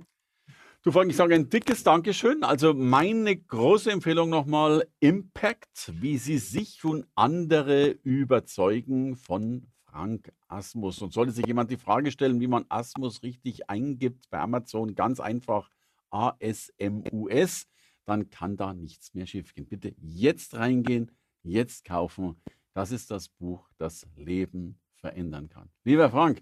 Du 0.81 0.93
Frank, 0.93 1.09
ich 1.09 1.17
sage 1.17 1.35
ein 1.35 1.49
dickes 1.49 1.83
Dankeschön. 1.83 2.43
Also 2.43 2.73
meine 2.73 3.35
große 3.35 3.91
Empfehlung 3.91 4.29
nochmal, 4.29 4.87
Impact, 5.01 5.91
wie 5.99 6.17
Sie 6.17 6.37
sich 6.37 6.85
und 6.85 7.05
andere 7.15 7.89
überzeugen 8.03 9.17
von 9.17 9.67
Frank 9.83 10.31
Asmus. 10.47 11.01
Und 11.01 11.11
sollte 11.11 11.33
sich 11.33 11.45
jemand 11.45 11.69
die 11.69 11.77
Frage 11.77 12.11
stellen, 12.11 12.39
wie 12.39 12.47
man 12.47 12.65
Asmus 12.69 13.23
richtig 13.23 13.69
eingibt 13.69 14.29
bei 14.29 14.39
Amazon, 14.39 14.95
ganz 14.95 15.19
einfach 15.19 15.69
A-S-M-U-S, 16.11 17.67
dann 18.05 18.29
kann 18.29 18.55
da 18.55 18.73
nichts 18.73 19.13
mehr 19.13 19.27
schiefgehen. 19.27 19.67
Bitte 19.67 19.93
jetzt 19.97 20.55
reingehen, 20.55 21.11
jetzt 21.43 21.83
kaufen. 21.83 22.41
Das 22.73 22.91
ist 22.91 23.11
das 23.11 23.27
Buch, 23.27 23.69
das 23.77 24.07
Leben 24.15 24.79
verändern 24.99 25.49
kann. 25.49 25.69
Lieber 25.83 26.09
Frank, 26.09 26.41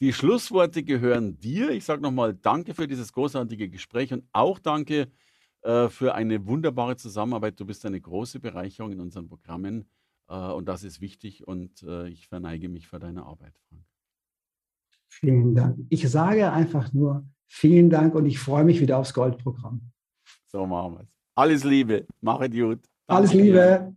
die 0.00 0.12
Schlussworte 0.12 0.82
gehören 0.82 1.38
dir. 1.38 1.70
Ich 1.70 1.84
sage 1.84 2.02
nochmal 2.02 2.34
Danke 2.34 2.74
für 2.74 2.86
dieses 2.86 3.12
großartige 3.12 3.68
Gespräch 3.68 4.12
und 4.12 4.24
auch 4.32 4.58
Danke 4.58 5.10
äh, 5.62 5.88
für 5.88 6.14
eine 6.14 6.46
wunderbare 6.46 6.96
Zusammenarbeit. 6.96 7.58
Du 7.58 7.66
bist 7.66 7.84
eine 7.86 8.00
große 8.00 8.40
Bereicherung 8.40 8.92
in 8.92 9.00
unseren 9.00 9.26
Programmen 9.26 9.88
äh, 10.28 10.34
und 10.34 10.68
das 10.68 10.84
ist 10.84 11.00
wichtig 11.00 11.46
und 11.46 11.82
äh, 11.82 12.08
ich 12.08 12.28
verneige 12.28 12.68
mich 12.68 12.88
vor 12.88 12.98
deiner 12.98 13.26
Arbeit, 13.26 13.54
Frank. 13.68 13.82
Vielen 15.08 15.54
Dank. 15.54 15.78
Ich 15.88 16.08
sage 16.10 16.52
einfach 16.52 16.92
nur 16.92 17.26
vielen 17.46 17.90
Dank 17.90 18.14
und 18.14 18.26
ich 18.26 18.38
freue 18.38 18.64
mich 18.64 18.80
wieder 18.80 18.98
aufs 18.98 19.14
Goldprogramm. 19.14 19.92
So 20.46 20.66
machen 20.66 20.94
wir 20.94 21.00
es. 21.00 21.08
Alles 21.34 21.64
Liebe. 21.64 22.06
Mach 22.20 22.40
es 22.40 22.50
gut. 22.50 22.80
Danke 23.06 23.18
Alles 23.20 23.32
Liebe. 23.32 23.96